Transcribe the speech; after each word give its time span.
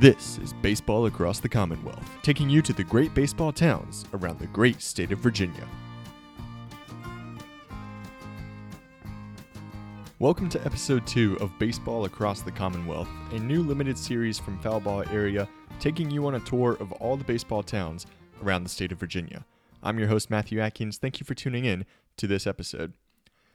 This 0.00 0.38
is 0.38 0.54
Baseball 0.54 1.04
Across 1.04 1.40
the 1.40 1.48
Commonwealth, 1.50 2.10
taking 2.22 2.48
you 2.48 2.62
to 2.62 2.72
the 2.72 2.82
great 2.82 3.12
baseball 3.12 3.52
towns 3.52 4.06
around 4.14 4.38
the 4.38 4.46
great 4.46 4.80
state 4.80 5.12
of 5.12 5.18
Virginia. 5.18 5.68
Welcome 10.18 10.48
to 10.48 10.64
episode 10.64 11.06
2 11.06 11.36
of 11.40 11.52
Baseball 11.58 12.06
Across 12.06 12.40
the 12.40 12.50
Commonwealth, 12.50 13.10
a 13.32 13.38
new 13.38 13.62
limited 13.62 13.98
series 13.98 14.38
from 14.38 14.58
Foul 14.60 14.80
Ball 14.80 15.04
area, 15.10 15.46
taking 15.80 16.10
you 16.10 16.26
on 16.26 16.36
a 16.36 16.40
tour 16.40 16.78
of 16.80 16.92
all 16.92 17.18
the 17.18 17.24
baseball 17.24 17.62
towns 17.62 18.06
around 18.42 18.62
the 18.62 18.70
state 18.70 18.92
of 18.92 18.98
Virginia. 18.98 19.44
I'm 19.82 19.98
your 19.98 20.08
host, 20.08 20.30
Matthew 20.30 20.60
Atkins. 20.60 20.96
Thank 20.96 21.20
you 21.20 21.26
for 21.26 21.34
tuning 21.34 21.66
in 21.66 21.84
to 22.16 22.26
this 22.26 22.46
episode. 22.46 22.94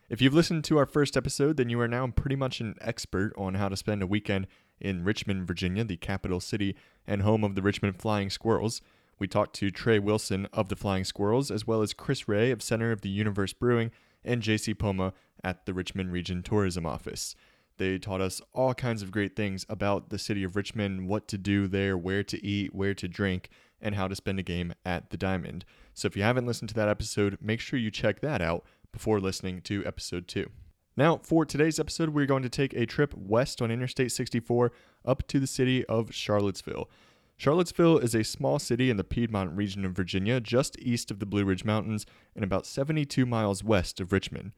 If 0.07 0.21
you've 0.21 0.35
listened 0.35 0.63
to 0.65 0.77
our 0.77 0.85
first 0.85 1.17
episode, 1.17 1.57
then 1.57 1.69
you 1.69 1.79
are 1.79 1.87
now 1.87 2.05
pretty 2.05 2.35
much 2.35 2.59
an 2.59 2.75
expert 2.79 3.33
on 3.35 3.55
how 3.55 3.69
to 3.69 3.75
spend 3.75 4.03
a 4.03 4.07
weekend 4.07 4.45
in 4.79 5.03
Richmond, 5.03 5.47
Virginia, 5.47 5.83
the 5.83 5.97
capital 5.97 6.39
city 6.39 6.75
and 7.07 7.23
home 7.23 7.43
of 7.43 7.55
the 7.55 7.63
Richmond 7.63 7.99
Flying 7.99 8.29
Squirrels. 8.29 8.81
We 9.17 9.27
talked 9.27 9.55
to 9.55 9.71
Trey 9.71 9.97
Wilson 9.97 10.47
of 10.53 10.69
the 10.69 10.75
Flying 10.75 11.05
Squirrels, 11.05 11.49
as 11.49 11.65
well 11.65 11.81
as 11.81 11.93
Chris 11.93 12.27
Ray 12.27 12.51
of 12.51 12.61
Center 12.61 12.91
of 12.91 13.01
the 13.01 13.09
Universe 13.09 13.53
Brewing, 13.53 13.89
and 14.23 14.43
JC 14.43 14.77
Poma 14.77 15.13
at 15.43 15.65
the 15.65 15.73
Richmond 15.73 16.11
Region 16.11 16.43
Tourism 16.43 16.85
Office. 16.85 17.35
They 17.77 17.97
taught 17.97 18.21
us 18.21 18.43
all 18.53 18.75
kinds 18.75 19.01
of 19.01 19.11
great 19.11 19.35
things 19.35 19.65
about 19.69 20.09
the 20.09 20.19
city 20.19 20.43
of 20.43 20.55
Richmond, 20.55 21.07
what 21.07 21.27
to 21.29 21.37
do 21.39 21.67
there, 21.67 21.97
where 21.97 22.23
to 22.23 22.45
eat, 22.45 22.75
where 22.75 22.93
to 22.93 23.07
drink, 23.07 23.49
and 23.81 23.95
how 23.95 24.07
to 24.07 24.15
spend 24.15 24.37
a 24.37 24.43
game 24.43 24.73
at 24.85 25.09
the 25.09 25.17
Diamond. 25.17 25.65
So 25.95 26.05
if 26.05 26.15
you 26.15 26.21
haven't 26.21 26.45
listened 26.45 26.69
to 26.69 26.75
that 26.75 26.89
episode, 26.89 27.39
make 27.41 27.59
sure 27.59 27.79
you 27.79 27.89
check 27.89 28.21
that 28.21 28.41
out 28.41 28.65
before 28.95 29.19
listening 29.19 29.59
to 29.59 29.85
episode 29.85 30.25
2. 30.25 30.49
Now, 30.95 31.19
for 31.21 31.45
today's 31.45 31.81
episode, 31.81 32.09
we're 32.09 32.25
going 32.25 32.43
to 32.43 32.49
take 32.49 32.73
a 32.73 32.85
trip 32.85 33.13
west 33.13 33.61
on 33.61 33.69
Interstate 33.69 34.13
64 34.13 34.71
up 35.03 35.27
to 35.27 35.37
the 35.37 35.47
city 35.47 35.83
of 35.87 36.15
Charlottesville. 36.15 36.89
Charlottesville 37.35 37.97
is 37.97 38.15
a 38.15 38.23
small 38.23 38.57
city 38.57 38.89
in 38.89 38.95
the 38.95 39.03
Piedmont 39.03 39.51
region 39.57 39.83
of 39.83 39.91
Virginia, 39.91 40.39
just 40.39 40.79
east 40.79 41.11
of 41.11 41.19
the 41.19 41.25
Blue 41.25 41.43
Ridge 41.43 41.65
Mountains 41.65 42.05
and 42.33 42.45
about 42.45 42.65
72 42.65 43.25
miles 43.25 43.65
west 43.65 43.99
of 43.99 44.13
Richmond. 44.13 44.53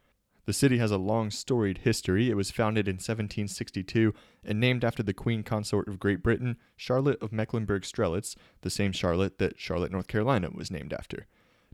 The 0.45 0.53
city 0.53 0.77
has 0.77 0.91
a 0.91 0.99
long 0.99 1.31
storied 1.31 1.79
history. 1.79 2.29
It 2.29 2.35
was 2.35 2.51
founded 2.51 2.87
in 2.87 2.97
1762 2.97 4.13
and 4.45 4.59
named 4.59 4.85
after 4.85 5.01
the 5.01 5.15
Queen 5.15 5.41
Consort 5.41 5.87
of 5.87 5.99
Great 5.99 6.21
Britain, 6.21 6.57
Charlotte 6.75 7.21
of 7.23 7.33
Mecklenburg 7.33 7.81
Strelitz, 7.81 8.35
the 8.61 8.69
same 8.69 8.91
Charlotte 8.91 9.39
that 9.39 9.59
Charlotte, 9.59 9.91
North 9.91 10.07
Carolina 10.07 10.51
was 10.53 10.69
named 10.69 10.93
after. 10.93 11.25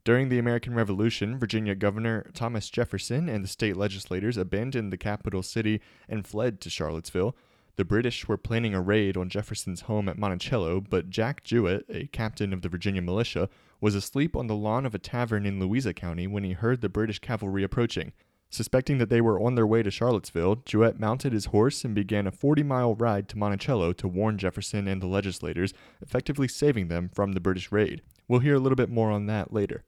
During 0.06 0.28
the 0.28 0.38
American 0.38 0.74
Revolution, 0.74 1.40
Virginia 1.40 1.76
Governor 1.76 2.30
Thomas 2.34 2.70
Jefferson 2.70 3.30
and 3.30 3.42
the 3.42 3.48
state 3.48 3.78
legislators 3.78 4.36
abandoned 4.36 4.92
the 4.92 4.98
capital 4.98 5.42
city 5.42 5.80
and 6.10 6.28
fled 6.28 6.60
to 6.60 6.70
Charlottesville. 6.70 7.38
The 7.78 7.86
British 7.86 8.28
were 8.28 8.36
planning 8.36 8.76
a 8.76 8.82
raid 8.82 9.16
on 9.16 9.30
Jefferson's 9.30 9.82
home 9.82 10.10
at 10.10 10.18
Monticello, 10.18 10.82
but 10.82 11.10
Jack 11.10 11.46
Jouett, 11.46 11.86
a 11.88 12.08
captain 12.08 12.52
of 12.52 12.64
the 12.64 12.68
Virginia 12.68 13.02
militia, 13.02 13.48
was 13.80 13.96
asleep 13.96 14.36
on 14.36 14.48
the 14.48 14.58
lawn 14.58 14.86
of 14.86 14.94
a 14.94 15.00
tavern 15.00 15.46
in 15.46 15.58
Louisa 15.58 15.94
County 15.94 16.28
when 16.28 16.44
he 16.44 16.52
heard 16.52 16.82
the 16.82 16.90
British 16.90 17.20
cavalry 17.20 17.64
approaching. 17.64 18.12
Suspecting 18.50 18.98
that 18.98 19.10
they 19.10 19.22
were 19.22 19.40
on 19.40 19.56
their 19.56 19.66
way 19.66 19.84
to 19.84 19.90
Charlottesville, 19.90 20.58
Jouett 20.66 21.00
mounted 21.00 21.32
his 21.32 21.46
horse 21.46 21.86
and 21.86 21.96
began 21.96 22.28
a 22.28 22.32
40 22.32 22.62
mile 22.62 22.94
ride 22.94 23.30
to 23.30 23.38
Monticello 23.38 23.94
to 23.94 24.10
warn 24.10 24.38
Jefferson 24.38 24.86
and 24.86 25.02
the 25.02 25.08
legislators, 25.08 25.74
effectively 26.02 26.50
saving 26.50 26.90
them 26.90 27.10
from 27.14 27.32
the 27.32 27.40
British 27.40 27.72
raid. 27.72 28.02
We'll 28.28 28.42
hear 28.42 28.56
a 28.56 28.60
little 28.60 28.76
bit 28.76 28.90
more 28.90 29.10
on 29.10 29.28
that 29.28 29.54
later. 29.54 29.86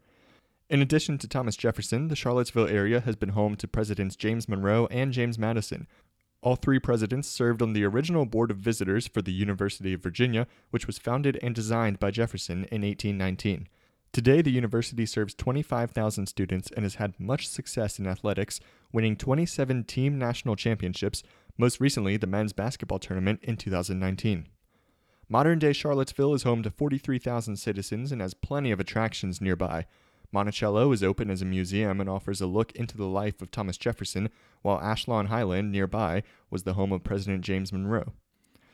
In 0.68 0.82
addition 0.82 1.20
to 1.20 1.28
Thomas 1.28 1.56
Jefferson, 1.56 2.08
the 2.08 2.16
Charlottesville 2.16 2.68
area 2.68 3.00
has 3.02 3.16
been 3.16 3.30
home 3.30 3.56
to 3.58 3.68
Presidents 3.68 4.16
James 4.16 4.50
Monroe 4.50 4.88
and 4.90 5.14
James 5.14 5.38
Madison. 5.38 5.86
All 6.42 6.56
three 6.56 6.80
presidents 6.80 7.28
served 7.28 7.62
on 7.62 7.74
the 7.74 7.84
original 7.84 8.26
Board 8.26 8.50
of 8.50 8.58
Visitors 8.58 9.08
for 9.08 9.22
the 9.22 9.32
University 9.32 9.94
of 9.94 10.02
Virginia, 10.02 10.48
which 10.72 10.88
was 10.88 10.98
founded 10.98 11.38
and 11.44 11.54
designed 11.54 12.00
by 12.00 12.10
Jefferson 12.10 12.66
in 12.72 12.82
1819. 12.82 13.68
Today, 14.12 14.42
the 14.42 14.52
university 14.52 15.06
serves 15.06 15.36
25,000 15.36 16.26
students 16.26 16.72
and 16.72 16.84
has 16.84 16.96
had 16.96 17.20
much 17.20 17.48
success 17.48 18.00
in 18.00 18.08
athletics, 18.08 18.60
winning 18.92 19.16
27 19.16 19.84
team 19.84 20.18
national 20.18 20.56
championships, 20.56 21.22
most 21.60 21.80
recently 21.80 22.18
the 22.18 22.26
men's 22.26 22.54
basketball 22.54 22.98
tournament 22.98 23.40
in 23.44 23.56
2019. 23.56 24.48
Modern 25.30 25.60
day 25.60 25.74
Charlottesville 25.74 26.34
is 26.34 26.44
home 26.44 26.64
to 26.64 26.72
43,000 26.72 27.56
citizens 27.56 28.12
and 28.12 28.22
has 28.22 28.34
plenty 28.34 28.72
of 28.72 28.80
attractions 28.80 29.42
nearby. 29.42 29.86
Monticello 30.36 30.92
is 30.92 31.02
open 31.02 31.32
as 31.32 31.42
a 31.42 31.46
museum 31.46 32.02
and 32.02 32.10
offers 32.10 32.42
a 32.42 32.46
look 32.46 32.74
into 32.74 32.98
the 32.98 33.08
life 33.08 33.42
of 33.42 33.52
Thomas 33.52 33.78
Jefferson, 33.78 34.30
while 34.64 34.82
Ash 34.82 35.08
Lawn-Highland, 35.08 35.72
nearby, 35.72 36.24
was 36.50 36.64
the 36.64 36.74
home 36.74 36.92
of 36.92 37.06
President 37.06 37.42
James 37.42 37.72
Monroe. 37.72 38.12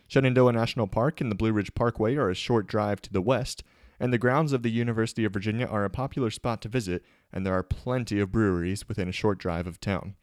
Shenandoah 0.08 0.54
National 0.54 0.88
Park 0.88 1.22
and 1.22 1.30
the 1.30 1.36
Blue 1.36 1.52
Ridge 1.52 1.76
Parkway 1.76 2.16
are 2.16 2.32
a 2.32 2.36
short 2.36 2.66
drive 2.66 3.00
to 3.04 3.14
the 3.14 3.22
west, 3.22 3.64
and 4.00 4.12
the 4.12 4.18
grounds 4.18 4.54
of 4.54 4.64
the 4.64 4.72
University 4.72 5.24
of 5.24 5.34
Virginia 5.34 5.68
are 5.68 5.86
a 5.86 5.90
popular 5.92 6.32
spot 6.32 6.64
to 6.64 6.68
visit, 6.68 7.06
and 7.32 7.46
there 7.46 7.54
are 7.54 7.62
plenty 7.62 8.20
of 8.20 8.32
breweries 8.32 8.88
within 8.88 9.08
a 9.08 9.12
short 9.12 9.38
drive 9.38 9.68
of 9.68 9.80
town. 9.80 10.16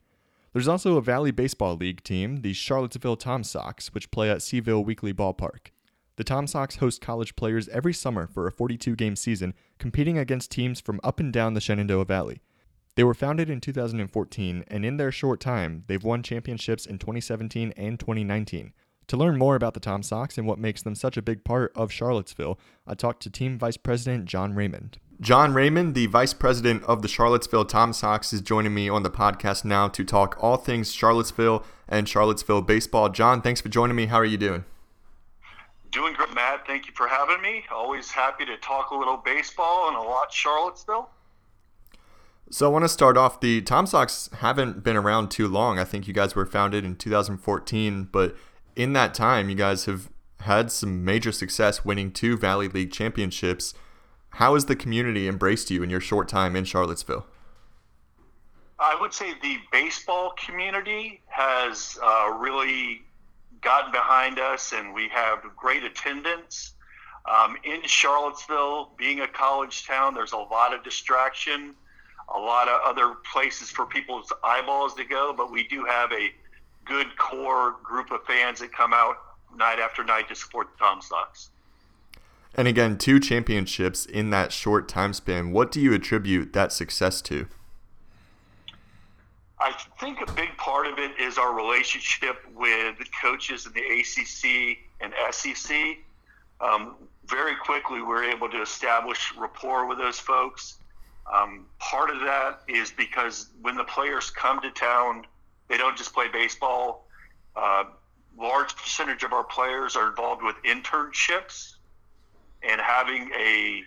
There's 0.53 0.67
also 0.67 0.97
a 0.97 1.03
Valley 1.03 1.31
Baseball 1.31 1.77
League 1.77 2.03
team, 2.03 2.39
the 2.39 2.53
Charlottesville 2.53 3.17
Tom 3.17 3.45
Sox, 3.45 3.95
which 3.95 4.11
play 4.11 4.29
at 4.29 4.39
Cville 4.39 4.85
Weekly 4.85 5.15
Ballpark. 5.15 5.69
The 6.19 6.25
Tom 6.25 6.49
Sox 6.49 6.79
host 6.79 7.01
college 7.01 7.37
players 7.37 7.69
every 7.69 7.95
summer 7.95 8.27
for 8.27 8.49
a 8.49 8.51
42 8.51 8.97
game 8.97 9.15
season, 9.15 9.55
competing 9.79 10.19
against 10.19 10.51
teams 10.51 10.81
from 10.81 10.99
up 11.05 11.21
and 11.21 11.33
down 11.33 11.55
the 11.55 11.61
Shenandoah 11.61 12.07
Valley. 12.07 12.41
They 12.97 13.05
were 13.05 13.15
founded 13.15 13.49
in 13.49 13.61
2014, 13.61 14.65
and 14.67 14.85
in 14.85 14.97
their 14.97 15.13
short 15.13 15.39
time, 15.39 15.85
they've 15.87 16.03
won 16.03 16.25
championships 16.25 16.87
in 16.87 16.99
2017 16.99 17.73
and 17.77 18.01
2019. 18.01 18.73
To 19.07 19.17
learn 19.17 19.39
more 19.39 19.55
about 19.55 19.75
the 19.75 19.81
Tom 19.81 20.03
Sox 20.03 20.37
and 20.37 20.45
what 20.45 20.59
makes 20.59 20.83
them 20.83 20.97
such 20.97 21.17
a 21.17 21.23
big 21.23 21.45
part 21.45 21.71
of 21.77 21.93
Charlottesville, 21.93 22.59
I 22.85 22.95
talked 22.95 23.23
to 23.23 23.31
Team 23.31 23.57
Vice 23.57 23.77
President 23.77 24.25
John 24.25 24.55
Raymond. 24.57 24.99
John 25.21 25.55
Raymond, 25.55 25.95
the 25.95 26.07
Vice 26.07 26.35
President 26.35 26.83
of 26.83 27.03
the 27.03 27.09
Charlottesville 27.09 27.65
Tom 27.65 27.93
Sox, 27.93 28.33
is 28.33 28.41
joining 28.41 28.75
me 28.75 28.89
on 28.89 29.05
the 29.05 29.11
podcast 29.11 29.65
now 29.65 29.87
to 29.87 30.03
talk 30.03 30.37
all 30.41 30.57
things 30.57 30.91
Charlottesville 30.93 31.63
and 31.89 32.09
Charlottesville 32.09 32.63
baseball. 32.63 33.09
John, 33.09 33.41
thanks 33.41 33.61
for 33.61 33.69
joining 33.69 33.95
me. 33.95 34.07
How 34.07 34.17
are 34.17 34.25
you 34.25 34.37
doing? 34.37 34.65
Doing 35.91 36.13
great, 36.15 36.35
Matt. 36.35 36.67
Thank 36.67 36.87
you 36.87 36.93
for 36.95 37.09
having 37.09 37.41
me. 37.41 37.65
Always 37.73 38.11
happy 38.11 38.45
to 38.45 38.57
talk 38.59 38.91
a 38.91 38.97
little 38.97 39.17
baseball 39.17 39.89
and 39.89 39.97
a 39.97 40.01
lot 40.01 40.33
Charlottesville. 40.33 41.11
So 42.51 42.67
I 42.67 42.69
want 42.73 42.85
to 42.85 42.89
start 42.89 43.17
off. 43.17 43.41
The 43.41 43.61
Tom 43.63 43.87
Sox 43.87 44.29
haven't 44.39 44.83
been 44.83 44.97
around 44.97 45.31
too 45.31 45.49
long. 45.49 45.79
I 45.79 45.85
think 45.85 46.07
you 46.07 46.15
guys 46.15 46.35
were 46.35 46.47
founded 46.47 46.85
in 46.85 46.97
2014, 46.97 48.09
but 48.11 48.37
in 48.77 48.93
that 48.95 49.15
time, 49.15 49.49
you 49.49 49.55
guys 49.55 49.85
have 49.85 50.09
had 50.41 50.71
some 50.71 51.05
major 51.05 51.33
success 51.33 51.85
winning 51.85 52.13
two 52.13 52.37
Valley 52.37 52.69
League 52.69 52.93
championships. 52.93 53.75
How 54.33 54.55
has 54.55 54.67
the 54.67 54.77
community 54.77 55.27
embraced 55.27 55.71
you 55.71 55.83
in 55.83 55.91
your 55.91 56.01
short 56.01 56.29
time 56.29 56.55
in 56.55 56.65
Charlottesville? 56.65 57.27
I 58.79 58.97
would 59.01 59.13
say 59.13 59.35
the 59.43 59.59
baseball 59.73 60.35
community 60.39 61.21
has 61.27 61.99
uh, 62.03 62.31
really 62.39 63.03
gotten 63.61 63.93
behind 63.93 64.39
us, 64.39 64.73
and 64.73 64.95
we 64.95 65.09
have 65.09 65.41
great 65.57 65.85
attendance. 65.85 66.75
Um, 67.27 67.57
in 67.65 67.83
Charlottesville, 67.83 68.93
being 68.97 69.21
a 69.21 69.29
college 69.29 69.87
town, 69.87 70.15
there's 70.15 70.33
a 70.33 70.39
lot 70.39 70.73
of 70.73 70.83
distraction, 70.83 71.75
a 72.35 72.39
lot 72.39 72.69
of 72.69 72.81
other 72.85 73.17
places 73.33 73.71
for 73.71 73.87
people's 73.87 74.33
eyeballs 74.45 74.95
to 74.95 75.05
go, 75.05 75.35
but 75.37 75.51
we 75.51 75.67
do 75.69 75.85
have 75.85 76.11
a 76.13 76.31
good 76.85 77.07
core 77.19 77.77
group 77.83 78.11
of 78.11 78.25
fans 78.25 78.61
that 78.61 78.73
come 78.73 78.93
out 78.95 79.17
night 79.57 79.79
after 79.79 80.05
night 80.05 80.29
to 80.29 80.35
support 80.35 80.69
the 80.73 80.85
Tom 80.85 81.03
Sox. 81.03 81.51
And 82.55 82.67
again, 82.67 82.97
two 82.97 83.21
championships 83.21 84.07
in 84.07 84.31
that 84.31 84.53
short 84.53 84.89
time 84.89 85.13
span. 85.13 85.53
What 85.53 85.71
do 85.71 85.81
you 85.81 85.93
attribute 85.93 86.55
that 86.55 86.73
success 86.73 87.21
to? 87.23 87.47
I 89.61 89.73
think 89.99 90.21
a 90.21 90.33
big 90.33 90.57
part 90.57 90.87
of 90.87 90.99
it 90.99 91.19
is 91.19 91.37
our 91.37 91.53
relationship 91.53 92.45
with 92.55 92.99
the 92.99 93.07
coaches 93.21 93.67
in 93.67 93.73
the 93.73 93.81
ACC 93.81 94.79
and 95.01 95.13
SEC. 95.33 95.99
Um, 96.61 96.97
very 97.27 97.57
quickly, 97.57 98.01
we 98.01 98.07
were 98.07 98.25
able 98.25 98.49
to 98.51 98.63
establish 98.63 99.35
rapport 99.37 99.87
with 99.87 99.99
those 99.99 100.19
folks. 100.19 100.79
Um, 101.33 101.67
part 101.79 102.11
of 102.11 102.21
that 102.21 102.61
is 102.69 102.93
because 102.93 103.49
when 103.61 103.77
the 103.77 103.85
players 103.85 104.31
come 104.31 104.61
to 104.61 104.71
town, 104.71 105.27
they 105.69 105.77
don't 105.77 105.97
just 105.97 106.15
play 106.15 106.29
baseball. 106.33 107.07
Uh, 107.55 107.85
large 108.39 108.75
percentage 108.77 109.25
of 109.25 109.33
our 109.33 109.45
players 109.45 109.97
are 109.97 110.09
involved 110.09 110.43
with 110.43 110.57
internships, 110.65 111.75
and 112.63 112.81
having 112.81 113.31
a 113.39 113.83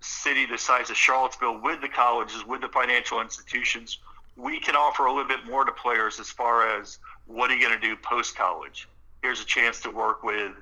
city 0.00 0.46
the 0.46 0.58
size 0.58 0.90
of 0.90 0.96
Charlottesville 0.96 1.60
with 1.62 1.80
the 1.80 1.88
colleges, 1.88 2.44
with 2.44 2.60
the 2.60 2.68
financial 2.68 3.20
institutions, 3.20 3.98
we 4.40 4.58
can 4.58 4.74
offer 4.74 5.06
a 5.06 5.12
little 5.12 5.28
bit 5.28 5.44
more 5.46 5.64
to 5.64 5.72
players 5.72 6.18
as 6.18 6.30
far 6.30 6.78
as 6.78 6.98
what 7.26 7.50
are 7.50 7.54
you 7.54 7.66
going 7.66 7.78
to 7.78 7.86
do 7.86 7.96
post 7.96 8.36
college. 8.36 8.88
Here's 9.22 9.40
a 9.40 9.44
chance 9.44 9.80
to 9.82 9.90
work 9.90 10.22
with 10.22 10.52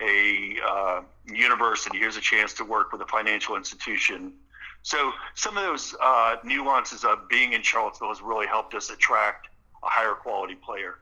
a 0.00 0.56
uh, 0.66 1.00
university. 1.26 1.98
Here's 1.98 2.16
a 2.16 2.20
chance 2.20 2.52
to 2.54 2.64
work 2.64 2.92
with 2.92 3.00
a 3.00 3.06
financial 3.06 3.56
institution. 3.56 4.32
So 4.82 5.12
some 5.34 5.56
of 5.56 5.64
those 5.64 5.94
uh, 6.02 6.36
nuances 6.44 7.04
of 7.04 7.28
being 7.28 7.54
in 7.54 7.62
Charlottesville 7.62 8.08
has 8.08 8.20
really 8.20 8.46
helped 8.46 8.74
us 8.74 8.90
attract 8.90 9.48
a 9.82 9.88
higher 9.88 10.14
quality 10.14 10.54
player. 10.54 10.98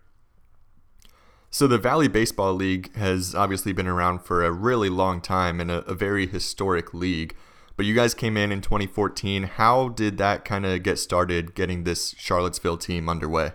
So 1.51 1.67
the 1.67 1.79
Valley 1.79 2.09
Baseball 2.09 2.55
League 2.55 2.95
has 2.97 3.35
obviously 3.35 3.73
been 3.75 3.87
around 3.87 4.21
for 4.21 4.43
a 4.43 4.51
really 4.51 4.89
long 4.89 5.21
time 5.21 5.61
and 5.61 5.71
a, 5.71 5.79
a 5.85 5.95
very 5.95 6.27
historic 6.27 6.95
league. 6.95 7.37
But 7.83 7.89
you 7.89 7.97
guys 7.97 8.15
came 8.15 8.37
in 8.37 8.53
in 8.53 8.61
2014. 8.61 9.43
How 9.43 9.89
did 9.89 10.17
that 10.19 10.45
kind 10.45 10.65
of 10.65 10.85
get 10.85 11.01
started, 11.01 11.57
getting 11.57 11.83
this 11.83 12.15
Charlottesville 12.17 12.77
team 12.77 13.09
underway? 13.09 13.55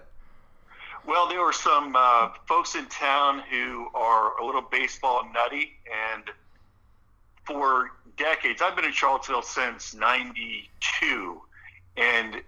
Well, 1.06 1.30
there 1.30 1.42
were 1.42 1.54
some 1.54 1.96
uh, 1.98 2.32
folks 2.46 2.76
in 2.76 2.88
town 2.88 3.42
who 3.50 3.88
are 3.96 4.38
a 4.38 4.46
little 4.46 4.64
baseball 4.70 5.26
nutty, 5.34 5.78
and 6.14 6.24
for 7.46 7.92
decades, 8.18 8.62
I've 8.62 8.76
been 8.76 8.84
in 8.84 8.92
Charlottesville 8.92 9.44
since 9.44 9.96
'92, 9.96 11.42
and 11.96 12.42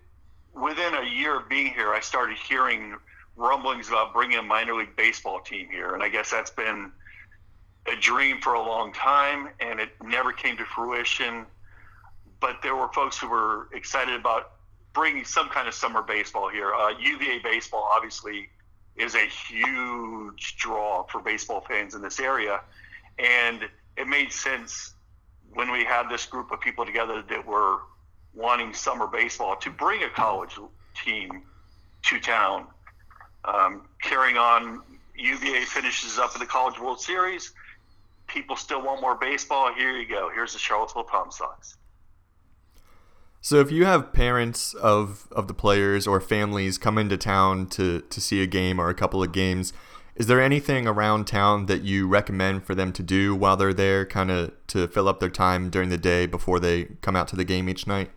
within 0.53 0.93
a 0.95 1.05
year 1.05 1.39
of 1.39 1.47
being 1.47 1.67
here, 1.67 1.93
I 1.93 2.01
started 2.01 2.37
hearing 2.37 2.97
rumblings 3.37 3.87
about 3.87 4.11
bringing 4.11 4.37
a 4.37 4.43
minor 4.43 4.73
league 4.73 4.97
baseball 4.97 5.39
team 5.39 5.69
here, 5.71 5.93
and 5.93 6.03
I 6.03 6.09
guess 6.09 6.29
that's 6.29 6.51
been 6.51 6.91
a 7.87 7.95
dream 7.95 8.41
for 8.41 8.55
a 8.55 8.61
long 8.61 8.91
time, 8.91 9.47
and 9.61 9.79
it 9.79 9.91
never 10.03 10.33
came 10.33 10.57
to 10.57 10.65
fruition. 10.65 11.45
But 12.39 12.57
there 12.63 12.75
were 12.75 12.87
folks 12.93 13.17
who 13.17 13.29
were 13.29 13.67
excited 13.73 14.15
about 14.15 14.51
bringing 14.93 15.25
some 15.25 15.49
kind 15.49 15.67
of 15.67 15.73
summer 15.73 16.01
baseball 16.01 16.49
here. 16.49 16.73
Uh, 16.73 16.93
UVA 16.99 17.39
baseball 17.39 17.89
obviously 17.91 18.49
is 18.95 19.15
a 19.15 19.25
huge 19.25 20.57
draw 20.57 21.03
for 21.03 21.21
baseball 21.21 21.61
fans 21.61 21.95
in 21.95 22.01
this 22.01 22.19
area, 22.19 22.61
and 23.17 23.63
it 23.97 24.07
made 24.07 24.31
sense 24.31 24.93
when 25.53 25.71
we 25.71 25.83
had 25.83 26.09
this 26.09 26.25
group 26.25 26.51
of 26.51 26.59
people 26.59 26.85
together 26.85 27.23
that 27.29 27.45
were 27.45 27.79
wanting 28.33 28.73
summer 28.73 29.07
baseball 29.07 29.55
to 29.55 29.69
bring 29.69 30.03
a 30.03 30.09
college 30.09 30.57
team 31.03 31.43
to 32.03 32.19
town 32.19 32.67
um, 33.45 33.83
carrying 34.01 34.37
on, 34.37 34.81
UVA 35.15 35.65
finishes 35.65 36.17
up 36.19 36.35
in 36.35 36.39
the 36.39 36.45
College 36.45 36.79
World 36.79 36.99
Series. 36.99 37.53
People 38.27 38.55
still 38.55 38.81
want 38.81 39.01
more 39.01 39.15
baseball. 39.15 39.73
Here 39.73 39.97
you 39.97 40.07
go. 40.07 40.29
Here's 40.33 40.53
the 40.53 40.59
Charlottesville 40.59 41.05
Tom 41.05 41.31
Sox. 41.31 41.77
So 43.41 43.59
if 43.59 43.71
you 43.71 43.85
have 43.85 44.11
parents 44.11 44.73
of, 44.73 45.27
of 45.31 45.47
the 45.47 45.53
players 45.53 46.05
or 46.05 46.19
families 46.19 46.77
come 46.77 46.97
into 46.97 47.17
town 47.17 47.67
to, 47.67 48.01
to 48.01 48.21
see 48.21 48.41
a 48.43 48.47
game 48.47 48.79
or 48.79 48.89
a 48.89 48.93
couple 48.93 49.23
of 49.23 49.31
games, 49.31 49.71
is 50.15 50.27
there 50.27 50.41
anything 50.41 50.85
around 50.85 51.25
town 51.25 51.67
that 51.67 51.81
you 51.83 52.05
recommend 52.05 52.65
for 52.65 52.75
them 52.75 52.91
to 52.91 53.01
do 53.01 53.33
while 53.33 53.55
they're 53.55 53.73
there, 53.73 54.05
kind 54.05 54.29
of 54.29 54.51
to 54.67 54.87
fill 54.89 55.07
up 55.07 55.21
their 55.21 55.29
time 55.29 55.69
during 55.69 55.87
the 55.87 55.97
day 55.97 56.25
before 56.25 56.59
they 56.59 56.85
come 57.01 57.15
out 57.15 57.29
to 57.29 57.37
the 57.37 57.45
game 57.45 57.69
each 57.69 57.87
night? 57.87 58.11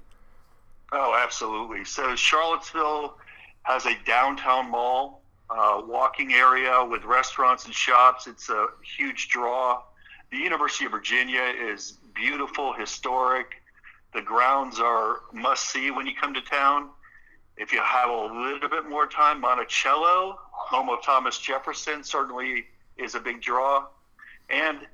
Oh, 0.90 1.16
absolutely. 1.16 1.84
So 1.84 2.16
Charlottesville 2.16 3.16
has 3.62 3.86
a 3.86 3.96
downtown 4.04 4.68
mall, 4.68 5.22
uh, 5.48 5.82
walking 5.86 6.32
area 6.32 6.84
with 6.84 7.04
restaurants 7.04 7.66
and 7.66 7.74
shops. 7.74 8.26
It's 8.26 8.50
a 8.50 8.66
huge 8.98 9.28
draw. 9.28 9.82
The 10.32 10.38
University 10.38 10.86
of 10.86 10.90
Virginia 10.90 11.54
is 11.56 11.98
beautiful, 12.14 12.72
historic. 12.72 13.61
The 14.14 14.22
grounds 14.22 14.78
are 14.78 15.20
must 15.32 15.70
see 15.70 15.90
when 15.90 16.06
you 16.06 16.12
come 16.14 16.34
to 16.34 16.42
town. 16.42 16.90
If 17.56 17.72
you 17.72 17.80
have 17.80 18.10
a 18.10 18.24
little 18.24 18.68
bit 18.68 18.88
more 18.88 19.06
time, 19.06 19.40
Monticello, 19.40 20.38
home 20.50 20.88
of 20.88 21.02
Thomas 21.02 21.38
Jefferson, 21.38 22.02
certainly 22.02 22.66
is 22.96 23.14
a 23.14 23.20
big 23.20 23.40
draw. 23.40 23.86
And 24.50 24.86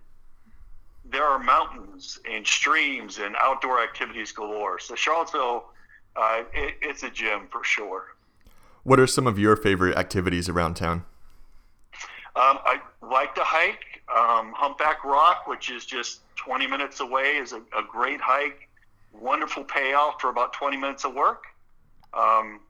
there 1.05 1.25
are 1.25 1.39
mountains 1.39 2.19
and 2.31 2.47
streams 2.47 3.19
and 3.19 3.35
outdoor 3.41 3.83
activities 3.83 4.33
galore. 4.33 4.79
So 4.79 4.95
Charlottesville, 4.95 5.65
uh, 6.17 6.43
it, 6.53 6.75
it's 6.83 7.03
a 7.03 7.11
gym 7.11 7.49
for 7.51 7.65
sure. 7.65 8.15
What 8.83 9.01
are 9.01 9.07
some 9.07 9.27
of 9.27 9.39
your 9.39 9.57
favorite 9.57 9.97
activities 9.97 10.49
around 10.49 10.75
town? 10.75 11.05
Um, 12.37 12.59
I 12.65 12.81
like 13.03 13.35
to 13.35 13.43
hike. 13.43 14.03
Um, 14.15 14.53
Humpback 14.57 15.05
Rock, 15.05 15.47
which 15.47 15.71
is 15.71 15.85
just 15.85 16.21
20 16.37 16.67
minutes 16.67 17.01
away, 17.01 17.37
is 17.37 17.53
a, 17.53 17.59
a 17.77 17.83
great 17.91 18.21
hike. 18.21 18.68
Wonderful 19.13 19.65
payoff 19.65 20.21
for 20.21 20.31
about 20.31 20.53
20 20.53 20.77
minutes 20.77 21.05
of 21.05 21.15
work. 21.15 21.45
Um, 22.15 22.61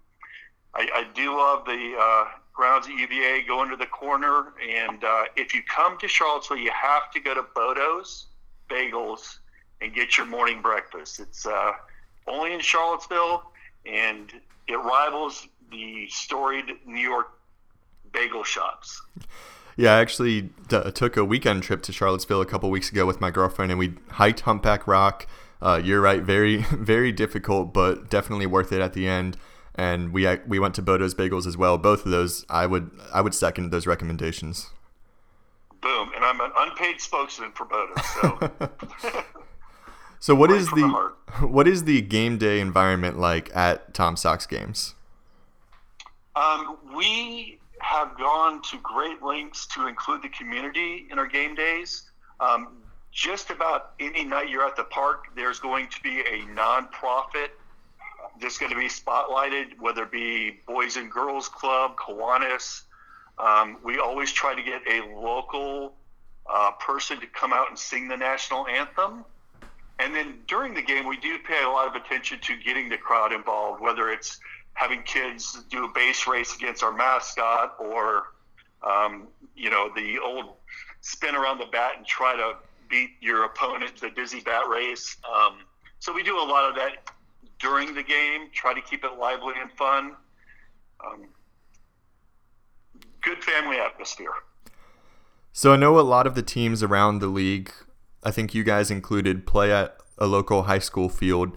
I, 0.75 0.89
I, 0.95 1.07
do 1.15 1.37
love 1.37 1.65
the 1.65 1.95
uh, 1.99 2.25
grounds 2.53 2.89
at 2.89 2.95
UVA 2.95 3.45
going 3.47 3.71
to 3.71 3.77
the 3.77 3.87
corner. 3.87 4.53
And 4.61 5.05
uh, 5.05 5.25
if 5.37 5.55
you 5.55 5.63
come 5.63 5.97
to 5.99 6.09
Charlottesville, 6.09 6.59
you 6.59 6.73
have 6.73 7.11
to 7.13 7.21
go 7.21 7.35
to 7.35 7.45
Bodo's 7.55 8.27
Bagels 8.69 9.39
and 9.81 9.95
get 9.95 10.17
your 10.17 10.27
morning 10.27 10.61
breakfast. 10.61 11.21
It's 11.21 11.47
uh, 11.47 11.73
only 12.27 12.53
in 12.53 12.61
Charlottesville, 12.61 13.53
and 13.87 14.33
it 14.67 14.77
rivals 14.77 15.47
the 15.71 16.09
storied 16.09 16.67
New 16.87 17.01
York 17.01 17.29
bagel 18.13 18.43
shops. 18.43 19.01
Yeah, 19.77 19.95
I 19.95 20.01
actually 20.01 20.51
d- 20.69 20.91
took 20.93 21.17
a 21.17 21.25
weekend 21.25 21.63
trip 21.63 21.83
to 21.83 21.93
Charlottesville 21.93 22.41
a 22.41 22.47
couple 22.47 22.69
weeks 22.71 22.91
ago 22.91 23.07
with 23.07 23.21
my 23.21 23.31
girlfriend, 23.31 23.71
and 23.71 23.79
we 23.79 23.95
hiked 24.11 24.41
Humpback 24.41 24.87
Rock. 24.89 25.27
Uh, 25.61 25.81
you're 25.83 26.01
right, 26.01 26.23
very 26.23 26.57
very 26.71 27.13
difficult, 27.13 27.73
but 27.73 28.11
definitely 28.11 28.47
worth 28.47 28.73
it 28.73 28.81
at 28.81 28.93
the 28.93 29.09
end. 29.09 29.37
And 29.75 30.13
we 30.13 30.27
we 30.47 30.59
went 30.59 30.75
to 30.77 30.83
Bodo's 30.83 31.15
Bagels 31.15 31.47
as 31.47 31.57
well. 31.57 31.79
Both 31.79 32.05
of 32.05 32.11
those, 32.11 32.45
I 32.49 32.67
would 32.67 32.91
I 33.13 33.21
would 33.21 33.35
second 33.35 33.71
those 33.71 33.87
recommendations. 33.87 34.71
Boom, 35.81 36.11
and 36.15 36.25
I'm 36.25 36.41
an 36.41 36.51
unpaid 36.57 37.01
spokesman 37.01 37.53
for 37.53 37.65
Bodo's. 37.65 38.05
So, 38.21 38.73
so 40.19 40.35
what 40.35 40.51
right 40.51 40.61
is 40.61 40.69
the, 40.71 41.13
the 41.41 41.47
what 41.47 41.69
is 41.69 41.85
the 41.85 42.03
game 42.03 42.39
day 42.39 42.61
environment 42.61 43.19
like 43.19 43.55
at 43.55 43.95
Tom 43.95 44.17
Sox 44.17 44.47
games? 44.47 44.97
Um, 46.35 46.79
we 46.97 47.61
have 47.81 48.17
gone 48.19 48.61
to 48.63 48.79
great 48.83 49.23
lengths 49.23 49.67
to 49.67 49.87
include 49.87 50.23
the 50.23 50.29
community 50.29 51.07
in 51.11 51.19
our 51.19 51.27
game 51.27 51.55
days. 51.55 52.11
Um, 52.41 52.83
just 53.13 53.51
about 53.51 53.93
any 53.99 54.25
night 54.25 54.49
you're 54.49 54.67
at 54.67 54.77
the 54.77 54.85
park, 54.85 55.27
there's 55.35 55.59
going 55.59 55.89
to 55.89 56.03
be 56.03 56.21
a 56.21 56.43
nonprofit 56.55 57.51
that's 58.41 58.59
going 58.59 58.71
to 58.71 58.79
be 58.79 58.89
spotlighted, 58.89 59.79
whether 59.79 60.05
it 60.05 60.13
be 60.13 60.61
Boys 60.67 60.97
and 60.97 61.11
Girls 61.11 61.49
Club, 61.49 61.97
Kiwanis. 61.97 62.83
Um, 63.39 63.79
we 63.85 63.99
always 63.99 64.33
try 64.33 64.55
to 64.55 64.63
get 64.63 64.83
a 64.87 65.15
local 65.17 65.95
uh, 66.49 66.73
person 66.73 67.21
to 67.21 67.27
come 67.27 67.53
out 67.53 67.69
and 67.69 67.79
sing 67.79 68.09
the 68.09 68.17
national 68.17 68.67
anthem. 68.67 69.25
And 69.99 70.15
then 70.15 70.39
during 70.47 70.75
the 70.75 70.83
game, 70.83 71.07
we 71.07 71.17
do 71.17 71.39
pay 71.39 71.63
a 71.65 71.69
lot 71.69 71.89
of 71.89 72.01
attention 72.01 72.39
to 72.43 72.57
getting 72.57 72.89
the 72.89 72.97
crowd 72.97 73.33
involved, 73.33 73.81
whether 73.81 74.11
it's 74.11 74.39
having 74.75 75.03
kids 75.03 75.61
do 75.71 75.85
a 75.85 75.89
base 75.89 76.27
race 76.27 76.55
against 76.55 76.85
our 76.85 76.93
mascot 76.93 77.75
or 77.81 78.29
um, 78.87 79.27
you 79.57 79.71
know 79.71 79.91
the 79.97 80.19
old 80.21 80.55
spin 81.01 81.35
around 81.35 81.59
the 81.59 81.67
bat 81.67 81.95
and 81.97 82.07
try 82.07 82.37
to 82.37 82.55
beat 82.89 83.11
your 83.21 83.45
opponent 83.45 83.97
the 84.01 84.11
dizzy 84.11 84.41
bat 84.41 84.69
race 84.69 85.17
um, 85.29 85.59
so 85.99 86.13
we 86.13 86.23
do 86.23 86.37
a 86.37 86.47
lot 86.47 86.69
of 86.69 86.75
that 86.75 87.11
during 87.59 87.95
the 87.95 88.03
game 88.03 88.49
try 88.53 88.73
to 88.73 88.81
keep 88.83 89.05
it 89.05 89.19
lively 89.19 89.55
and 89.61 89.71
fun 89.73 90.15
um, 91.05 91.27
good 93.23 93.43
family 93.43 93.79
atmosphere 93.79 94.33
so 95.53 95.73
i 95.73 95.77
know 95.77 95.99
a 95.99 96.03
lot 96.03 96.27
of 96.27 96.35
the 96.35 96.43
teams 96.43 96.83
around 96.83 97.19
the 97.19 97.27
league 97.27 97.73
i 98.23 98.31
think 98.31 98.55
you 98.55 98.65
guys 98.65 98.91
included 98.91 99.47
play 99.47 99.73
at 99.73 99.97
a 100.19 100.27
local 100.27 100.65
high 100.65 100.79
school 100.79 101.09
field 101.09 101.57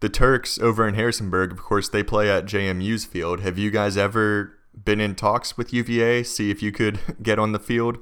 the 0.00 0.08
Turks 0.08 0.58
over 0.58 0.88
in 0.88 0.94
Harrisonburg, 0.94 1.52
of 1.52 1.58
course, 1.58 1.88
they 1.88 2.02
play 2.02 2.30
at 2.30 2.46
JMU's 2.46 3.04
field. 3.04 3.40
Have 3.40 3.58
you 3.58 3.70
guys 3.70 3.98
ever 3.98 4.58
been 4.84 5.00
in 5.00 5.14
talks 5.14 5.58
with 5.58 5.74
UVA, 5.74 6.22
see 6.22 6.50
if 6.50 6.62
you 6.62 6.72
could 6.72 7.00
get 7.22 7.38
on 7.38 7.52
the 7.52 7.58
field? 7.58 7.98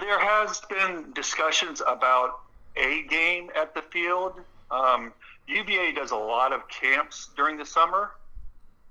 There 0.00 0.18
has 0.18 0.60
been 0.70 1.12
discussions 1.12 1.82
about 1.86 2.40
a 2.76 3.02
game 3.02 3.50
at 3.54 3.74
the 3.74 3.82
field. 3.92 4.40
Um, 4.70 5.12
UVA 5.46 5.92
does 5.92 6.10
a 6.10 6.16
lot 6.16 6.52
of 6.52 6.66
camps 6.68 7.28
during 7.36 7.58
the 7.58 7.66
summer, 7.66 8.12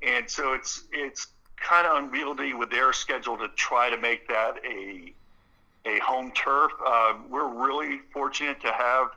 and 0.01 0.29
so 0.29 0.53
it's 0.53 0.83
it's 0.91 1.27
kind 1.57 1.87
of 1.87 2.03
unwieldy 2.03 2.53
with 2.53 2.69
their 2.69 2.93
schedule 2.93 3.37
to 3.37 3.47
try 3.55 3.89
to 3.89 3.97
make 3.97 4.27
that 4.27 4.57
a 4.63 5.13
a 5.85 5.99
home 5.99 6.31
turf. 6.31 6.71
Uh, 6.85 7.13
we're 7.29 7.47
really 7.47 7.99
fortunate 8.13 8.61
to 8.61 8.71
have 8.71 9.07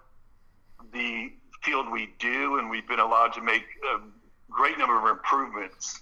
the 0.93 1.33
field 1.63 1.91
we 1.91 2.11
do, 2.19 2.59
and 2.59 2.71
we've 2.71 2.89
been 2.89 3.01
allowed 3.01 3.33
to 3.35 3.43
make 3.43 3.65
a 3.95 4.01
great 4.51 4.79
number 4.79 4.99
of 4.99 5.11
improvements 5.11 6.01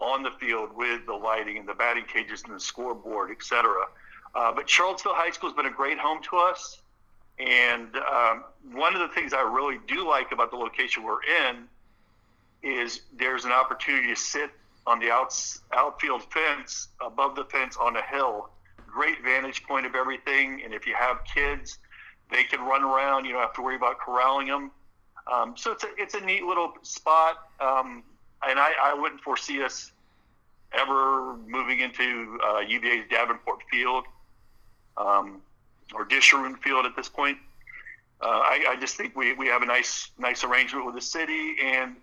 on 0.00 0.22
the 0.22 0.30
field 0.38 0.70
with 0.76 1.06
the 1.06 1.14
lighting 1.14 1.58
and 1.58 1.68
the 1.68 1.74
batting 1.74 2.04
cages 2.04 2.42
and 2.44 2.54
the 2.54 2.60
scoreboard, 2.60 3.30
et 3.30 3.42
cetera. 3.42 3.84
Uh, 4.34 4.52
but 4.52 4.68
Charlottesville 4.68 5.14
High 5.14 5.30
School 5.30 5.50
has 5.50 5.56
been 5.56 5.66
a 5.66 5.70
great 5.70 5.98
home 5.98 6.20
to 6.30 6.36
us. 6.36 6.80
And 7.38 7.96
um, 7.96 8.44
one 8.72 8.94
of 8.94 9.00
the 9.00 9.14
things 9.14 9.32
I 9.32 9.42
really 9.42 9.78
do 9.88 10.08
like 10.08 10.32
about 10.32 10.50
the 10.50 10.56
location 10.56 11.02
we're 11.02 11.22
in 11.22 11.68
is 12.62 13.02
there's 13.16 13.44
an 13.44 13.52
opportunity 13.52 14.08
to 14.08 14.16
sit 14.16 14.50
on 14.86 14.98
the 14.98 15.10
outs, 15.10 15.60
outfield 15.72 16.22
fence, 16.32 16.88
above 17.04 17.34
the 17.36 17.44
fence 17.44 17.76
on 17.76 17.96
a 17.96 18.02
hill. 18.02 18.50
Great 18.86 19.22
vantage 19.22 19.62
point 19.64 19.86
of 19.86 19.94
everything. 19.94 20.62
And 20.64 20.72
if 20.72 20.86
you 20.86 20.94
have 20.94 21.18
kids, 21.32 21.78
they 22.30 22.44
can 22.44 22.60
run 22.60 22.82
around. 22.82 23.24
You 23.24 23.32
don't 23.32 23.42
have 23.42 23.54
to 23.54 23.62
worry 23.62 23.76
about 23.76 23.98
corralling 23.98 24.46
them. 24.46 24.70
Um, 25.32 25.56
so 25.56 25.72
it's 25.72 25.84
a, 25.84 25.88
it's 25.96 26.14
a 26.14 26.20
neat 26.20 26.42
little 26.44 26.74
spot, 26.82 27.48
um, 27.58 28.02
and 28.46 28.58
I, 28.58 28.72
I 28.82 28.94
wouldn't 28.94 29.22
foresee 29.22 29.62
us 29.62 29.90
ever 30.72 31.36
moving 31.46 31.80
into 31.80 32.38
uh, 32.44 32.58
UVA's 32.58 33.04
Davenport 33.08 33.60
Field 33.70 34.04
um, 34.96 35.40
or 35.94 36.04
Disharoon 36.04 36.56
Field 36.56 36.86
at 36.86 36.96
this 36.96 37.08
point. 37.08 37.38
Uh, 38.20 38.26
I, 38.26 38.64
I, 38.70 38.76
just 38.80 38.96
think 38.96 39.16
we, 39.16 39.32
we 39.34 39.48
have 39.48 39.62
a 39.62 39.66
nice 39.66 40.10
nice 40.18 40.44
arrangement 40.44 40.86
with 40.86 40.94
the 40.94 41.00
city, 41.00 41.56
and 41.62 41.96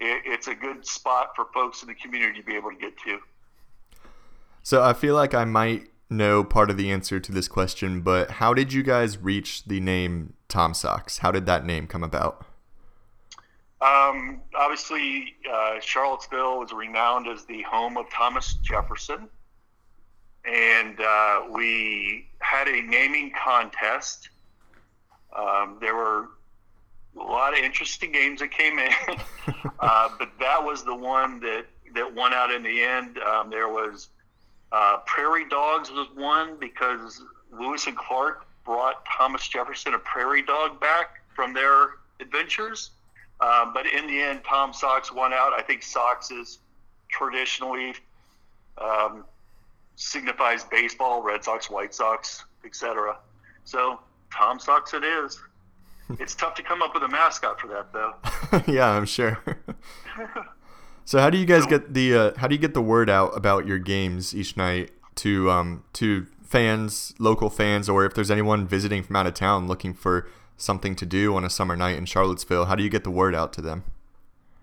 it, 0.00 0.22
it's 0.24 0.46
a 0.46 0.54
good 0.54 0.86
spot 0.86 1.32
for 1.36 1.46
folks 1.52 1.82
in 1.82 1.88
the 1.88 1.94
community 1.94 2.40
to 2.40 2.46
be 2.46 2.54
able 2.54 2.70
to 2.70 2.76
get 2.76 2.96
to. 3.04 3.18
So 4.62 4.82
I 4.82 4.92
feel 4.92 5.14
like 5.14 5.34
I 5.34 5.44
might 5.44 5.88
know 6.10 6.42
part 6.42 6.70
of 6.70 6.76
the 6.76 6.90
answer 6.90 7.20
to 7.20 7.32
this 7.32 7.48
question, 7.48 8.00
but 8.00 8.32
how 8.32 8.54
did 8.54 8.72
you 8.72 8.82
guys 8.82 9.18
reach 9.18 9.64
the 9.64 9.80
name 9.80 10.34
Tom 10.48 10.74
Sox? 10.74 11.18
How 11.18 11.30
did 11.30 11.46
that 11.46 11.66
name 11.66 11.86
come 11.86 12.02
about? 12.02 12.46
Um, 13.80 14.40
obviously, 14.56 15.36
uh, 15.50 15.78
Charlottesville 15.80 16.64
is 16.64 16.72
renowned 16.72 17.28
as 17.28 17.44
the 17.44 17.62
home 17.62 17.96
of 17.96 18.10
Thomas 18.10 18.54
Jefferson. 18.54 19.28
And 20.48 20.98
uh, 21.00 21.42
we 21.50 22.26
had 22.40 22.68
a 22.68 22.80
naming 22.80 23.32
contest. 23.32 24.30
Um, 25.36 25.76
there 25.80 25.94
were 25.94 26.28
a 27.18 27.22
lot 27.22 27.52
of 27.52 27.62
interesting 27.62 28.12
games 28.12 28.40
that 28.40 28.50
came 28.50 28.78
in, 28.78 28.92
uh, 29.80 30.08
but 30.18 30.30
that 30.40 30.64
was 30.64 30.84
the 30.84 30.94
one 30.94 31.40
that, 31.40 31.66
that 31.94 32.14
won 32.14 32.32
out 32.32 32.50
in 32.50 32.62
the 32.62 32.82
end. 32.82 33.18
Um, 33.18 33.50
there 33.50 33.68
was 33.68 34.08
uh, 34.72 34.98
Prairie 35.06 35.48
Dogs 35.48 35.90
was 35.90 36.08
one 36.14 36.56
because 36.58 37.22
Lewis 37.52 37.86
and 37.86 37.96
Clark 37.96 38.46
brought 38.64 39.04
Thomas 39.06 39.46
Jefferson 39.48 39.94
a 39.94 39.98
prairie 39.98 40.42
dog 40.42 40.80
back 40.80 41.22
from 41.34 41.54
their 41.54 41.96
adventures. 42.20 42.90
Um, 43.40 43.72
but 43.72 43.86
in 43.86 44.06
the 44.06 44.20
end, 44.20 44.40
Tom 44.46 44.72
Sox 44.72 45.12
won 45.12 45.32
out. 45.32 45.52
I 45.52 45.62
think 45.62 45.82
Sox 45.82 46.30
is 46.30 46.58
traditionally 47.08 47.94
um, 48.76 49.24
signifies 49.98 50.64
baseball, 50.64 51.22
Red 51.22 51.44
Sox, 51.44 51.68
White 51.68 51.92
Sox, 51.92 52.44
etc. 52.64 53.18
So 53.64 54.00
Tom 54.32 54.58
Sox 54.58 54.94
it 54.94 55.04
is. 55.04 55.38
It's 56.18 56.34
tough 56.34 56.54
to 56.54 56.62
come 56.62 56.80
up 56.80 56.94
with 56.94 57.02
a 57.02 57.08
mascot 57.08 57.60
for 57.60 57.66
that, 57.66 57.92
though. 57.92 58.14
yeah, 58.72 58.88
I'm 58.88 59.04
sure. 59.04 59.38
so 61.04 61.18
how 61.18 61.28
do 61.28 61.36
you 61.36 61.44
guys 61.44 61.66
get 61.66 61.92
the 61.92 62.14
uh, 62.14 62.32
how 62.38 62.46
do 62.46 62.54
you 62.54 62.58
get 62.58 62.72
the 62.72 62.80
word 62.80 63.10
out 63.10 63.36
about 63.36 63.66
your 63.66 63.78
games 63.78 64.34
each 64.34 64.56
night 64.56 64.90
to 65.16 65.50
um, 65.50 65.84
to 65.92 66.26
fans, 66.42 67.12
local 67.18 67.50
fans, 67.50 67.90
or 67.90 68.06
if 68.06 68.14
there's 68.14 68.30
anyone 68.30 68.66
visiting 68.66 69.02
from 69.02 69.16
out 69.16 69.26
of 69.26 69.34
town 69.34 69.68
looking 69.68 69.92
for 69.92 70.26
something 70.56 70.96
to 70.96 71.04
do 71.04 71.36
on 71.36 71.44
a 71.44 71.50
summer 71.50 71.76
night 71.76 71.98
in 71.98 72.06
Charlottesville? 72.06 72.64
How 72.64 72.74
do 72.74 72.82
you 72.82 72.88
get 72.88 73.04
the 73.04 73.10
word 73.10 73.34
out 73.34 73.52
to 73.52 73.60
them? 73.60 73.84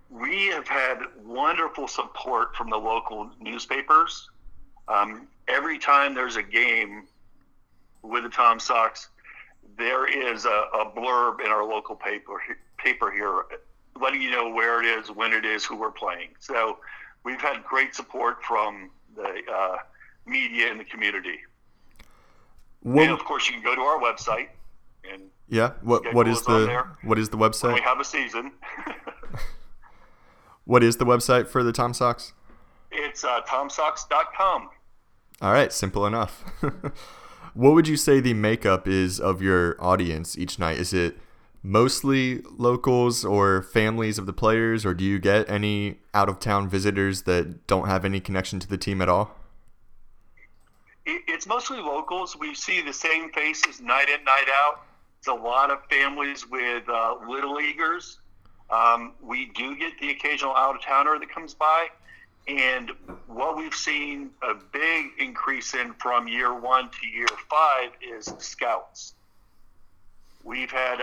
We 0.10 0.48
have 0.48 0.68
had 0.68 0.98
wonderful 1.24 1.88
support 1.88 2.56
from 2.56 2.72
the 2.72 2.78
local 2.78 3.30
newspapers. 3.40 4.32
Um, 4.88 5.28
every 5.48 5.78
time 5.78 6.14
there's 6.14 6.36
a 6.36 6.44
game 6.44 7.08
with 8.02 8.24
the 8.24 8.30
Tom 8.30 8.60
Sox, 8.60 9.10
there 9.78 10.08
is 10.08 10.46
a, 10.46 10.66
a, 10.74 10.92
blurb 10.96 11.44
in 11.44 11.48
our 11.48 11.66
local 11.66 11.96
paper 11.96 12.42
paper 12.78 13.12
here 13.12 13.46
letting 14.00 14.22
you 14.22 14.30
know 14.30 14.50
where 14.50 14.82
it 14.82 14.86
is, 14.86 15.10
when 15.10 15.34
it 15.34 15.46
is, 15.46 15.66
who 15.66 15.76
we're 15.76 15.92
playing. 15.92 16.30
So 16.40 16.78
we've 17.24 17.42
had 17.42 17.64
great 17.64 17.96
support 17.96 18.44
from 18.44 18.92
the 19.16 19.42
uh, 19.52 19.78
media 20.26 20.70
and 20.70 20.80
the 20.80 20.84
community. 20.84 21.40
And 22.84 23.12
of 23.12 23.26
course, 23.26 23.48
you 23.48 23.54
can 23.54 23.64
go 23.64 23.74
to 23.74 23.82
our 23.82 24.00
website 24.00 24.50
and 25.12 25.24
yeah. 25.48 25.72
What 25.82 26.14
what 26.14 26.28
is 26.28 26.42
the 26.44 26.86
what 27.04 27.20
is 27.20 27.30
the 27.30 27.38
website? 27.38 27.64
When 27.64 27.76
we 27.76 27.82
have 27.82 28.00
a 28.00 28.06
season. 28.06 28.52
what 30.66 30.84
is 30.84 30.98
the 30.98 31.06
website 31.06 31.48
for 31.48 31.64
the 31.64 31.72
Tom 31.72 31.94
Sox? 31.94 32.34
It's 32.98 33.24
uh, 33.24 33.42
tomsox.com. 33.42 34.70
All 35.42 35.52
right, 35.52 35.72
simple 35.72 36.06
enough. 36.06 36.44
what 37.54 37.74
would 37.74 37.88
you 37.88 37.98
say 37.98 38.20
the 38.20 38.34
makeup 38.34 38.88
is 38.88 39.20
of 39.20 39.42
your 39.42 39.76
audience 39.84 40.38
each 40.38 40.58
night? 40.58 40.78
Is 40.78 40.94
it 40.94 41.18
mostly 41.62 42.42
locals 42.58 43.26
or 43.26 43.64
families 43.64 44.18
of 44.18 44.28
the 44.28 44.34
players, 44.34 44.86
or 44.86 44.94
do 44.94 45.04
you 45.04 45.20
get 45.20 45.50
any 45.50 46.00
out 46.14 46.30
of 46.30 46.40
town 46.40 46.70
visitors 46.70 47.24
that 47.24 47.68
don't 47.68 47.88
have 47.88 48.06
any 48.06 48.20
connection 48.20 48.60
to 48.60 48.68
the 48.68 48.78
team 48.78 49.02
at 49.02 49.10
all? 49.10 49.36
It's 51.06 51.46
mostly 51.46 51.80
locals. 51.80 52.36
We 52.38 52.56
see 52.56 52.82
the 52.82 52.94
same 52.94 53.32
faces 53.32 53.82
night 53.82 54.10
in, 54.10 54.24
night 54.24 54.48
out. 54.52 54.82
It's 55.20 55.28
a 55.28 55.34
lot 55.34 55.70
of 55.70 55.80
families 55.90 56.48
with 56.50 56.88
uh, 56.88 57.16
little 57.28 57.56
leaguers. 57.56 58.20
Um, 58.70 59.14
we 59.22 59.48
do 59.56 59.76
get 59.76 60.00
the 60.00 60.12
occasional 60.12 60.56
out 60.56 60.76
of 60.76 60.82
towner 60.82 61.20
that 61.20 61.30
comes 61.30 61.54
by. 61.54 61.88
And 62.48 62.92
what 63.28 63.58
we've 63.58 63.74
seen 63.74 64.30
a 64.42 64.54
big 64.54 65.08
increase 65.20 65.74
in 65.74 65.94
from 65.94 66.28
year 66.28 66.54
one 66.54 66.90
to 66.90 67.08
year 67.08 67.28
five 67.50 67.92
is 68.02 68.32
scouts. 68.38 69.16
We've 70.44 70.70
had 70.70 71.00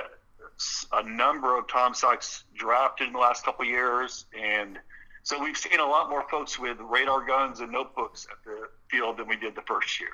a 0.92 1.02
number 1.02 1.58
of 1.58 1.66
Tom 1.66 1.94
Sox 1.94 2.44
drafted 2.54 3.08
in 3.08 3.12
the 3.12 3.18
last 3.18 3.44
couple 3.44 3.64
years, 3.64 4.26
and 4.40 4.78
so 5.24 5.42
we've 5.42 5.56
seen 5.56 5.80
a 5.80 5.84
lot 5.84 6.08
more 6.08 6.24
folks 6.30 6.58
with 6.58 6.76
radar 6.80 7.26
guns 7.26 7.60
and 7.60 7.72
notebooks 7.72 8.26
at 8.30 8.38
the 8.44 8.68
field 8.88 9.18
than 9.18 9.26
we 9.26 9.36
did 9.36 9.56
the 9.56 9.62
first 9.62 10.00
year. 10.00 10.10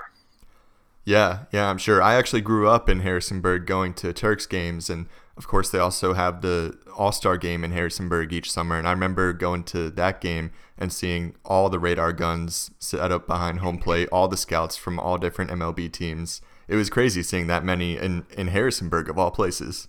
Yeah, 1.04 1.44
yeah, 1.52 1.68
I'm 1.68 1.78
sure. 1.78 2.02
I 2.02 2.14
actually 2.14 2.42
grew 2.42 2.68
up 2.68 2.88
in 2.88 3.00
Harrisonburg 3.00 3.66
going 3.66 3.94
to 3.94 4.12
Turks 4.12 4.47
games, 4.47 4.90
and 4.90 5.06
of 5.38 5.47
course, 5.47 5.71
they 5.71 5.78
also 5.78 6.14
have 6.14 6.42
the 6.42 6.76
All 6.97 7.12
Star 7.12 7.38
game 7.38 7.62
in 7.62 7.71
Harrisonburg 7.71 8.33
each 8.33 8.50
summer. 8.50 8.76
And 8.76 8.88
I 8.88 8.90
remember 8.90 9.33
going 9.33 9.62
to 9.64 9.88
that 9.90 10.21
game 10.21 10.50
and 10.76 10.92
seeing 10.92 11.37
all 11.45 11.68
the 11.68 11.78
radar 11.78 12.12
guns 12.12 12.73
set 12.80 13.12
up 13.12 13.28
behind 13.28 13.61
home 13.61 13.78
plate, 13.78 14.09
all 14.11 14.26
the 14.26 14.37
scouts 14.37 14.76
from 14.76 14.99
all 14.99 15.16
different 15.16 15.52
MLB 15.52 15.92
teams. 15.92 16.42
It 16.66 16.75
was 16.75 16.90
crazy 16.90 17.23
seeing 17.23 17.47
that 17.47 17.64
many 17.64 17.97
in, 17.97 18.26
in 18.37 18.49
Harrisonburg, 18.49 19.09
of 19.09 19.16
all 19.16 19.30
places. 19.30 19.87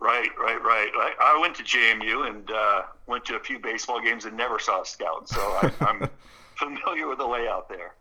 Right, 0.00 0.30
right, 0.38 0.62
right. 0.62 0.90
I, 0.94 1.34
I 1.36 1.40
went 1.40 1.54
to 1.56 1.62
JMU 1.62 2.28
and 2.28 2.50
uh, 2.50 2.82
went 3.06 3.26
to 3.26 3.36
a 3.36 3.40
few 3.40 3.58
baseball 3.58 4.00
games 4.00 4.24
and 4.24 4.34
never 4.34 4.58
saw 4.58 4.80
a 4.80 4.86
scout, 4.86 5.28
so 5.28 5.40
I, 5.40 5.70
I'm 5.80 6.08
familiar 6.56 7.06
with 7.06 7.18
the 7.18 7.26
layout 7.26 7.68
there. 7.68 7.94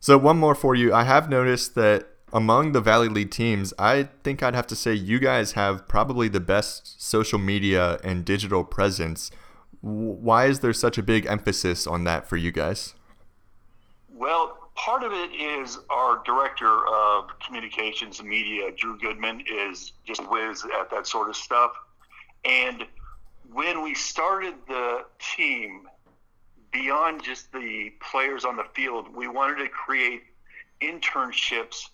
So 0.00 0.16
one 0.16 0.38
more 0.38 0.54
for 0.54 0.74
you. 0.74 0.94
I 0.94 1.04
have 1.04 1.28
noticed 1.28 1.74
that 1.74 2.08
among 2.32 2.72
the 2.72 2.80
Valley 2.80 3.08
League 3.08 3.30
teams, 3.30 3.72
I 3.78 4.08
think 4.24 4.42
I'd 4.42 4.54
have 4.54 4.66
to 4.68 4.76
say 4.76 4.94
you 4.94 5.18
guys 5.18 5.52
have 5.52 5.88
probably 5.88 6.28
the 6.28 6.40
best 6.40 7.02
social 7.02 7.38
media 7.38 7.98
and 8.04 8.24
digital 8.24 8.64
presence. 8.64 9.30
Why 9.80 10.46
is 10.46 10.60
there 10.60 10.72
such 10.72 10.98
a 10.98 11.02
big 11.02 11.26
emphasis 11.26 11.86
on 11.86 12.04
that 12.04 12.28
for 12.28 12.36
you 12.36 12.52
guys? 12.52 12.94
Well, 14.12 14.58
part 14.74 15.02
of 15.02 15.12
it 15.12 15.32
is 15.32 15.78
our 15.88 16.22
director 16.24 16.86
of 16.88 17.30
communications 17.44 18.20
and 18.20 18.28
media, 18.28 18.70
Drew 18.76 18.98
Goodman, 18.98 19.42
is 19.50 19.92
just 20.06 20.28
whiz 20.30 20.64
at 20.80 20.90
that 20.90 21.06
sort 21.06 21.28
of 21.28 21.36
stuff. 21.36 21.72
And 22.44 22.84
when 23.52 23.82
we 23.82 23.94
started 23.94 24.54
the 24.68 25.04
team, 25.36 25.88
beyond 26.72 27.22
just 27.22 27.52
the 27.52 27.92
players 28.00 28.44
on 28.44 28.56
the 28.56 28.64
field, 28.74 29.14
we 29.14 29.26
wanted 29.28 29.62
to 29.62 29.68
create 29.68 30.22
internships 30.80 31.88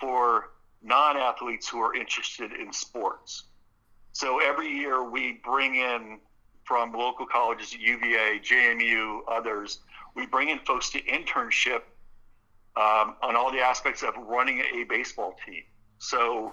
for 0.00 0.50
non 0.82 1.16
athletes 1.16 1.68
who 1.68 1.80
are 1.80 1.94
interested 1.94 2.52
in 2.52 2.72
sports. 2.72 3.44
So 4.12 4.38
every 4.40 4.68
year 4.68 5.02
we 5.02 5.40
bring 5.44 5.76
in 5.76 6.18
from 6.64 6.92
local 6.92 7.26
colleges, 7.26 7.74
UVA, 7.74 8.40
JMU, 8.42 9.20
others, 9.28 9.80
we 10.14 10.26
bring 10.26 10.48
in 10.48 10.58
folks 10.60 10.90
to 10.90 11.02
internship 11.02 11.82
um, 12.76 13.16
on 13.22 13.36
all 13.36 13.52
the 13.52 13.60
aspects 13.60 14.02
of 14.02 14.14
running 14.16 14.62
a 14.74 14.84
baseball 14.84 15.36
team. 15.46 15.62
So 15.98 16.52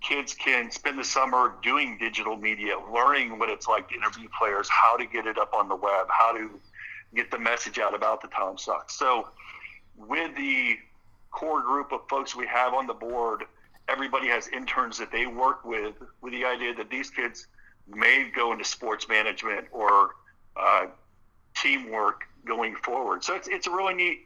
kids 0.00 0.34
can 0.34 0.70
spend 0.70 0.98
the 0.98 1.04
summer 1.04 1.54
doing 1.62 1.96
digital 1.98 2.36
media, 2.36 2.74
learning 2.92 3.38
what 3.38 3.48
it's 3.48 3.66
like 3.66 3.88
to 3.88 3.94
interview 3.94 4.28
players, 4.38 4.68
how 4.68 4.96
to 4.96 5.06
get 5.06 5.26
it 5.26 5.38
up 5.38 5.54
on 5.54 5.68
the 5.68 5.76
web, 5.76 6.06
how 6.10 6.32
to 6.32 6.50
get 7.14 7.30
the 7.30 7.38
message 7.38 7.78
out 7.78 7.94
about 7.94 8.20
the 8.20 8.28
Tom 8.28 8.58
Sox. 8.58 8.94
So 8.98 9.28
with 9.96 10.36
the 10.36 10.76
core 11.34 11.62
group 11.62 11.92
of 11.92 12.00
folks 12.08 12.34
we 12.34 12.46
have 12.46 12.72
on 12.72 12.86
the 12.86 12.94
board, 12.94 13.42
everybody 13.88 14.28
has 14.28 14.48
interns 14.48 14.96
that 14.98 15.10
they 15.10 15.26
work 15.26 15.64
with, 15.64 15.94
with 16.20 16.32
the 16.32 16.44
idea 16.44 16.72
that 16.74 16.88
these 16.90 17.10
kids 17.10 17.48
may 17.88 18.30
go 18.34 18.52
into 18.52 18.64
sports 18.64 19.08
management 19.08 19.66
or 19.72 20.10
uh, 20.56 20.86
teamwork 21.56 22.22
going 22.46 22.76
forward. 22.76 23.24
So 23.24 23.34
it's, 23.34 23.48
it's 23.48 23.66
a 23.66 23.70
really 23.70 23.94
neat, 23.94 24.18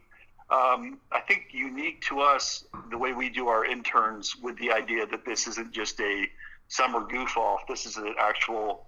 um, 0.50 0.98
I 1.10 1.20
think, 1.26 1.48
unique 1.50 2.02
to 2.02 2.20
us 2.20 2.64
the 2.90 2.98
way 2.98 3.12
we 3.14 3.30
do 3.30 3.48
our 3.48 3.64
interns 3.64 4.36
with 4.36 4.56
the 4.58 4.70
idea 4.70 5.06
that 5.06 5.24
this 5.24 5.46
isn't 5.48 5.72
just 5.72 5.98
a 6.00 6.26
summer 6.68 7.00
goof 7.08 7.36
off, 7.36 7.60
this 7.66 7.86
is 7.86 7.96
an 7.96 8.14
actual 8.18 8.86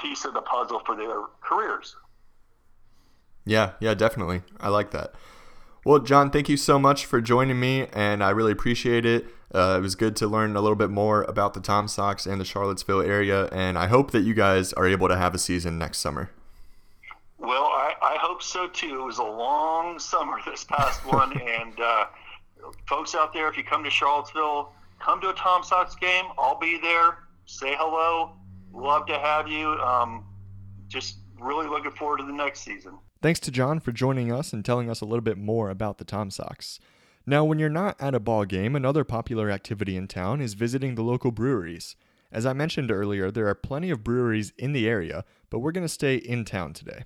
piece 0.00 0.24
of 0.24 0.32
the 0.32 0.42
puzzle 0.42 0.80
for 0.86 0.94
their 0.94 1.22
careers. 1.40 1.96
Yeah, 3.44 3.72
yeah, 3.80 3.94
definitely. 3.94 4.42
I 4.60 4.68
like 4.68 4.92
that. 4.92 5.14
Well, 5.84 6.00
John, 6.00 6.30
thank 6.30 6.48
you 6.48 6.56
so 6.56 6.78
much 6.78 7.06
for 7.06 7.20
joining 7.20 7.60
me, 7.60 7.86
and 7.92 8.22
I 8.22 8.30
really 8.30 8.52
appreciate 8.52 9.06
it. 9.06 9.26
Uh, 9.54 9.76
it 9.78 9.80
was 9.80 9.94
good 9.94 10.14
to 10.16 10.26
learn 10.26 10.56
a 10.56 10.60
little 10.60 10.76
bit 10.76 10.90
more 10.90 11.22
about 11.22 11.54
the 11.54 11.60
Tom 11.60 11.88
Sox 11.88 12.26
and 12.26 12.40
the 12.40 12.44
Charlottesville 12.44 13.00
area, 13.00 13.46
and 13.46 13.78
I 13.78 13.86
hope 13.86 14.10
that 14.10 14.20
you 14.20 14.34
guys 14.34 14.72
are 14.74 14.86
able 14.86 15.08
to 15.08 15.16
have 15.16 15.34
a 15.34 15.38
season 15.38 15.78
next 15.78 15.98
summer. 15.98 16.30
Well, 17.38 17.64
I, 17.64 17.94
I 18.02 18.16
hope 18.20 18.42
so 18.42 18.68
too. 18.68 19.00
It 19.00 19.04
was 19.04 19.18
a 19.18 19.24
long 19.24 19.98
summer 19.98 20.38
this 20.44 20.64
past 20.64 21.06
one, 21.06 21.40
and 21.40 21.80
uh, 21.80 22.06
folks 22.86 23.14
out 23.14 23.32
there, 23.32 23.48
if 23.48 23.56
you 23.56 23.64
come 23.64 23.84
to 23.84 23.90
Charlottesville, 23.90 24.72
come 24.98 25.20
to 25.20 25.30
a 25.30 25.34
Tom 25.34 25.62
Sox 25.62 25.94
game. 25.94 26.24
I'll 26.36 26.58
be 26.58 26.78
there. 26.78 27.18
Say 27.46 27.74
hello. 27.78 28.32
Love 28.74 29.06
to 29.06 29.18
have 29.18 29.48
you. 29.48 29.68
Um, 29.68 30.26
just 30.88 31.18
really 31.40 31.68
looking 31.68 31.92
forward 31.92 32.18
to 32.18 32.24
the 32.24 32.32
next 32.32 32.60
season. 32.60 32.98
Thanks 33.20 33.40
to 33.40 33.50
John 33.50 33.80
for 33.80 33.90
joining 33.90 34.30
us 34.30 34.52
and 34.52 34.64
telling 34.64 34.88
us 34.88 35.00
a 35.00 35.04
little 35.04 35.22
bit 35.22 35.38
more 35.38 35.70
about 35.70 35.98
the 35.98 36.04
Tom 36.04 36.30
Sox. 36.30 36.78
Now, 37.26 37.44
when 37.44 37.58
you're 37.58 37.68
not 37.68 38.00
at 38.00 38.14
a 38.14 38.20
ball 38.20 38.44
game, 38.44 38.76
another 38.76 39.02
popular 39.02 39.50
activity 39.50 39.96
in 39.96 40.06
town 40.06 40.40
is 40.40 40.54
visiting 40.54 40.94
the 40.94 41.02
local 41.02 41.32
breweries. 41.32 41.96
As 42.30 42.46
I 42.46 42.52
mentioned 42.52 42.92
earlier, 42.92 43.32
there 43.32 43.48
are 43.48 43.56
plenty 43.56 43.90
of 43.90 44.04
breweries 44.04 44.52
in 44.56 44.72
the 44.72 44.86
area, 44.88 45.24
but 45.50 45.58
we're 45.58 45.72
going 45.72 45.84
to 45.84 45.88
stay 45.88 46.14
in 46.14 46.44
town 46.44 46.74
today. 46.74 47.02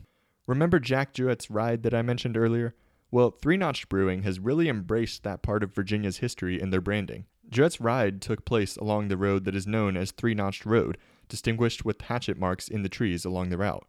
Remember 0.46 0.78
Jack 0.78 1.14
Jouett's 1.14 1.50
ride 1.50 1.82
that 1.82 1.94
I 1.94 2.02
mentioned 2.02 2.36
earlier? 2.36 2.74
Well, 3.10 3.30
Three 3.30 3.56
Notch 3.56 3.88
Brewing 3.88 4.22
has 4.24 4.38
really 4.38 4.68
embraced 4.68 5.22
that 5.22 5.42
part 5.42 5.62
of 5.62 5.74
Virginia's 5.74 6.18
history 6.18 6.60
in 6.60 6.68
their 6.68 6.82
branding. 6.82 7.24
Jouett's 7.48 7.80
ride 7.80 8.20
took 8.20 8.44
place 8.44 8.76
along 8.76 9.08
the 9.08 9.16
road 9.16 9.46
that 9.46 9.56
is 9.56 9.66
known 9.66 9.96
as 9.96 10.10
Three 10.10 10.34
Notched 10.34 10.66
Road, 10.66 10.98
distinguished 11.28 11.86
with 11.86 12.02
hatchet 12.02 12.36
marks 12.36 12.68
in 12.68 12.82
the 12.82 12.90
trees 12.90 13.24
along 13.24 13.48
the 13.48 13.56
route. 13.56 13.86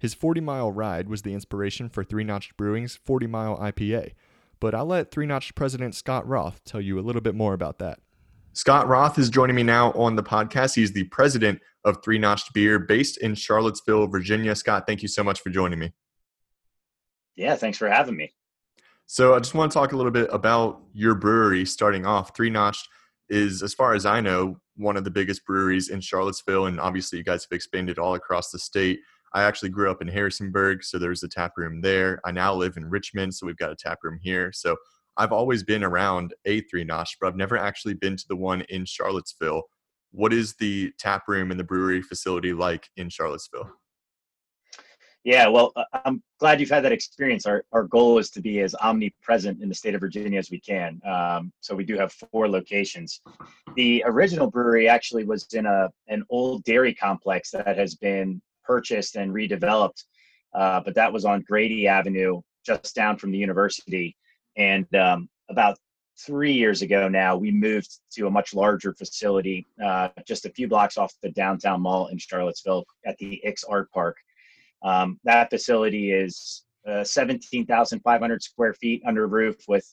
His 0.00 0.14
40 0.14 0.40
mile 0.40 0.72
ride 0.72 1.10
was 1.10 1.22
the 1.22 1.34
inspiration 1.34 1.90
for 1.90 2.02
Three 2.02 2.24
Notched 2.24 2.56
Brewing's 2.56 2.96
40 2.96 3.26
mile 3.26 3.58
IPA, 3.58 4.12
but 4.58 4.74
I'll 4.74 4.86
let 4.86 5.10
Three 5.10 5.26
Notched 5.26 5.54
president 5.54 5.94
Scott 5.94 6.26
Roth 6.26 6.64
tell 6.64 6.80
you 6.80 6.98
a 6.98 7.02
little 7.02 7.20
bit 7.20 7.34
more 7.34 7.52
about 7.52 7.78
that. 7.80 7.98
Scott 8.54 8.88
Roth 8.88 9.18
is 9.18 9.28
joining 9.28 9.54
me 9.54 9.62
now 9.62 9.92
on 9.92 10.16
the 10.16 10.22
podcast. 10.22 10.74
He's 10.74 10.92
the 10.92 11.04
president 11.04 11.60
of 11.84 12.02
Three 12.02 12.18
Notched 12.18 12.54
Beer 12.54 12.78
based 12.78 13.18
in 13.18 13.34
Charlottesville, 13.34 14.06
Virginia. 14.06 14.56
Scott, 14.56 14.86
thank 14.86 15.02
you 15.02 15.08
so 15.08 15.22
much 15.22 15.40
for 15.40 15.50
joining 15.50 15.78
me. 15.78 15.92
Yeah, 17.36 17.54
thanks 17.56 17.76
for 17.76 17.88
having 17.88 18.16
me. 18.16 18.32
So, 19.04 19.34
I 19.34 19.38
just 19.38 19.54
want 19.54 19.70
to 19.70 19.78
talk 19.78 19.92
a 19.92 19.96
little 19.96 20.12
bit 20.12 20.30
about 20.32 20.80
your 20.94 21.14
brewery 21.14 21.66
starting 21.66 22.06
off. 22.06 22.34
Three 22.34 22.48
Notched 22.48 22.88
is, 23.28 23.62
as 23.62 23.74
far 23.74 23.92
as 23.94 24.06
I 24.06 24.22
know, 24.22 24.60
one 24.76 24.96
of 24.96 25.04
the 25.04 25.10
biggest 25.10 25.44
breweries 25.44 25.90
in 25.90 26.00
Charlottesville, 26.00 26.66
and 26.66 26.80
obviously, 26.80 27.18
you 27.18 27.24
guys 27.24 27.44
have 27.44 27.54
expanded 27.54 27.98
all 27.98 28.14
across 28.14 28.50
the 28.50 28.58
state. 28.58 29.00
I 29.32 29.42
actually 29.44 29.68
grew 29.68 29.90
up 29.90 30.02
in 30.02 30.08
Harrisonburg, 30.08 30.82
so 30.82 30.98
there's 30.98 31.22
a 31.22 31.28
tap 31.28 31.52
room 31.56 31.80
there. 31.80 32.20
I 32.24 32.32
now 32.32 32.54
live 32.54 32.76
in 32.76 32.90
Richmond, 32.90 33.34
so 33.34 33.46
we've 33.46 33.56
got 33.56 33.70
a 33.70 33.76
tap 33.76 33.98
room 34.02 34.18
here. 34.20 34.50
So 34.52 34.76
I've 35.16 35.32
always 35.32 35.62
been 35.62 35.84
around 35.84 36.34
a 36.46 36.62
three 36.62 36.84
notch, 36.84 37.16
but 37.20 37.28
I've 37.28 37.36
never 37.36 37.56
actually 37.56 37.94
been 37.94 38.16
to 38.16 38.24
the 38.28 38.36
one 38.36 38.62
in 38.62 38.84
Charlottesville. 38.84 39.62
What 40.12 40.32
is 40.32 40.54
the 40.56 40.92
tap 40.98 41.28
room 41.28 41.50
and 41.50 41.60
the 41.60 41.64
brewery 41.64 42.02
facility 42.02 42.52
like 42.52 42.88
in 42.96 43.08
Charlottesville? 43.08 43.70
Yeah, 45.22 45.48
well, 45.48 45.72
uh, 45.76 45.84
I'm 46.06 46.22
glad 46.38 46.60
you've 46.60 46.70
had 46.70 46.82
that 46.84 46.92
experience. 46.92 47.44
Our, 47.44 47.62
our 47.72 47.84
goal 47.84 48.18
is 48.18 48.30
to 48.30 48.40
be 48.40 48.60
as 48.60 48.74
omnipresent 48.76 49.62
in 49.62 49.68
the 49.68 49.74
state 49.74 49.94
of 49.94 50.00
Virginia 50.00 50.38
as 50.38 50.50
we 50.50 50.58
can. 50.58 50.98
Um, 51.04 51.52
so 51.60 51.74
we 51.74 51.84
do 51.84 51.98
have 51.98 52.12
four 52.32 52.48
locations. 52.48 53.20
The 53.76 54.02
original 54.06 54.50
brewery 54.50 54.88
actually 54.88 55.24
was 55.24 55.46
in 55.52 55.66
a 55.66 55.90
an 56.08 56.24
old 56.30 56.64
dairy 56.64 56.94
complex 56.94 57.50
that 57.50 57.76
has 57.76 57.94
been 57.94 58.40
purchased 58.64 59.16
and 59.16 59.32
redeveloped, 59.32 60.04
uh, 60.54 60.80
but 60.80 60.94
that 60.94 61.12
was 61.12 61.24
on 61.24 61.42
Grady 61.42 61.86
Avenue, 61.86 62.40
just 62.64 62.94
down 62.94 63.16
from 63.16 63.30
the 63.30 63.38
university. 63.38 64.16
And 64.56 64.86
um, 64.94 65.28
about 65.48 65.78
three 66.18 66.52
years 66.52 66.82
ago 66.82 67.08
now, 67.08 67.36
we 67.36 67.50
moved 67.50 67.98
to 68.12 68.26
a 68.26 68.30
much 68.30 68.54
larger 68.54 68.94
facility, 68.94 69.66
uh, 69.82 70.08
just 70.26 70.46
a 70.46 70.50
few 70.50 70.68
blocks 70.68 70.98
off 70.98 71.14
the 71.22 71.30
downtown 71.30 71.80
mall 71.80 72.08
in 72.08 72.18
Charlottesville 72.18 72.84
at 73.06 73.16
the 73.18 73.40
Ix 73.44 73.64
Art 73.64 73.90
Park. 73.92 74.16
Um, 74.82 75.18
that 75.24 75.50
facility 75.50 76.12
is 76.12 76.64
uh, 76.86 77.04
17,500 77.04 78.42
square 78.42 78.74
feet 78.74 79.02
under 79.06 79.26
roof 79.26 79.56
with 79.68 79.86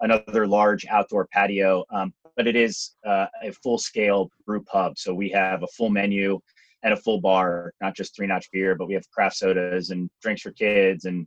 another 0.00 0.46
large 0.46 0.84
outdoor 0.86 1.26
patio. 1.32 1.84
Um, 1.90 2.12
but 2.36 2.46
it 2.46 2.56
is 2.56 2.92
uh, 3.06 3.26
a 3.42 3.52
full 3.52 3.78
scale 3.78 4.30
brew 4.46 4.62
pub. 4.62 4.98
So 4.98 5.14
we 5.14 5.28
have 5.30 5.62
a 5.62 5.68
full 5.68 5.90
menu 5.90 6.40
and 6.82 6.92
a 6.92 6.96
full 6.96 7.20
bar, 7.20 7.72
not 7.80 7.96
just 7.96 8.14
three 8.14 8.26
notch 8.26 8.48
beer, 8.52 8.74
but 8.74 8.88
we 8.88 8.94
have 8.94 9.10
craft 9.10 9.36
sodas 9.36 9.90
and 9.90 10.10
drinks 10.20 10.42
for 10.42 10.52
kids 10.52 11.04
and 11.04 11.26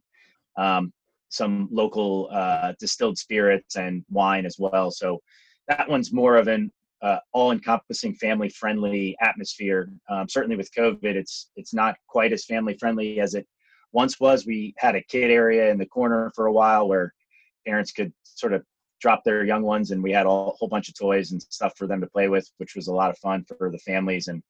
um, 0.57 0.91
some 1.29 1.67
local 1.71 2.29
uh, 2.31 2.73
distilled 2.79 3.17
spirits 3.17 3.75
and 3.75 4.03
wine 4.09 4.45
as 4.45 4.57
well. 4.59 4.91
So 4.91 5.19
that 5.67 5.89
one's 5.89 6.13
more 6.13 6.35
of 6.35 6.47
an 6.47 6.71
uh, 7.01 7.19
all-encompassing, 7.33 8.15
family-friendly 8.15 9.15
atmosphere. 9.21 9.89
Um, 10.09 10.27
certainly 10.27 10.55
with 10.55 10.73
COVID, 10.77 11.03
it's 11.03 11.51
it's 11.55 11.73
not 11.73 11.95
quite 12.07 12.33
as 12.33 12.45
family-friendly 12.45 13.19
as 13.19 13.35
it 13.35 13.47
once 13.91 14.19
was. 14.19 14.45
We 14.45 14.73
had 14.77 14.95
a 14.95 15.03
kid 15.03 15.29
area 15.31 15.69
in 15.71 15.77
the 15.77 15.85
corner 15.85 16.31
for 16.35 16.47
a 16.47 16.53
while 16.53 16.87
where 16.87 17.13
parents 17.65 17.91
could 17.91 18.13
sort 18.23 18.53
of 18.53 18.63
drop 19.01 19.23
their 19.23 19.43
young 19.43 19.61
ones, 19.61 19.91
and 19.91 20.01
we 20.01 20.11
had 20.11 20.25
a 20.25 20.29
whole 20.29 20.67
bunch 20.69 20.89
of 20.89 20.95
toys 20.97 21.31
and 21.31 21.41
stuff 21.41 21.73
for 21.77 21.85
them 21.85 22.01
to 22.01 22.07
play 22.07 22.27
with, 22.27 22.49
which 22.57 22.75
was 22.75 22.87
a 22.87 22.93
lot 22.93 23.09
of 23.09 23.17
fun 23.19 23.43
for 23.43 23.69
the 23.69 23.79
families. 23.79 24.27
And 24.27 24.41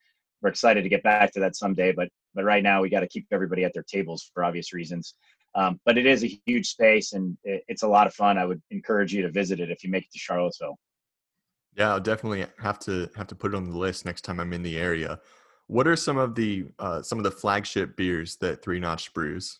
we're 0.46 0.50
excited 0.50 0.84
to 0.84 0.90
get 0.90 1.02
back 1.02 1.34
to 1.34 1.40
that 1.40 1.56
someday. 1.56 1.92
But 1.92 2.10
but 2.36 2.44
right 2.44 2.62
now 2.62 2.84
we 2.84 2.90
got 2.90 3.00
to 3.00 3.08
keep 3.08 3.26
everybody 3.32 3.64
at 3.64 3.74
their 3.74 3.84
tables 3.84 4.30
for 4.32 4.44
obvious 4.44 4.74
reasons. 4.74 5.16
Um, 5.56 5.80
but 5.86 5.98
it 5.98 6.06
is 6.06 6.24
a 6.24 6.40
huge 6.46 6.68
space 6.68 7.14
and 7.14 7.36
it, 7.44 7.64
it's 7.68 7.82
a 7.82 7.88
lot 7.88 8.06
of 8.06 8.14
fun. 8.14 8.38
I 8.38 8.46
would 8.46 8.62
encourage 8.70 9.12
you 9.12 9.24
to 9.24 9.32
visit 9.32 9.60
it 9.60 9.72
if 9.72 9.84
you 9.84 9.90
make 9.90 10.04
it 10.04 10.12
to 10.12 10.20
Charlottesville. 10.20 10.78
Yeah, 11.76 11.94
I'll 11.94 12.00
definitely 12.00 12.46
have 12.60 12.78
to 12.80 13.10
have 13.16 13.26
to 13.28 13.36
put 13.36 13.54
it 13.54 13.58
on 13.58 13.72
the 13.72 13.76
list 13.76 14.06
next 14.06 14.22
time 14.22 14.40
I'm 14.40 14.54
in 14.54 14.62
the 14.62 14.78
area. 14.78 15.20
What 15.66 15.88
are 15.88 15.96
some 15.96 16.18
of 16.18 16.36
the 16.36 16.66
uh, 16.78 17.02
some 17.02 17.18
of 17.18 17.24
the 17.24 17.32
flagship 17.32 17.98
beers 17.98 18.36
that 18.42 18.62
Three 18.62 18.80
Notch 18.80 19.14
brews? 19.16 19.58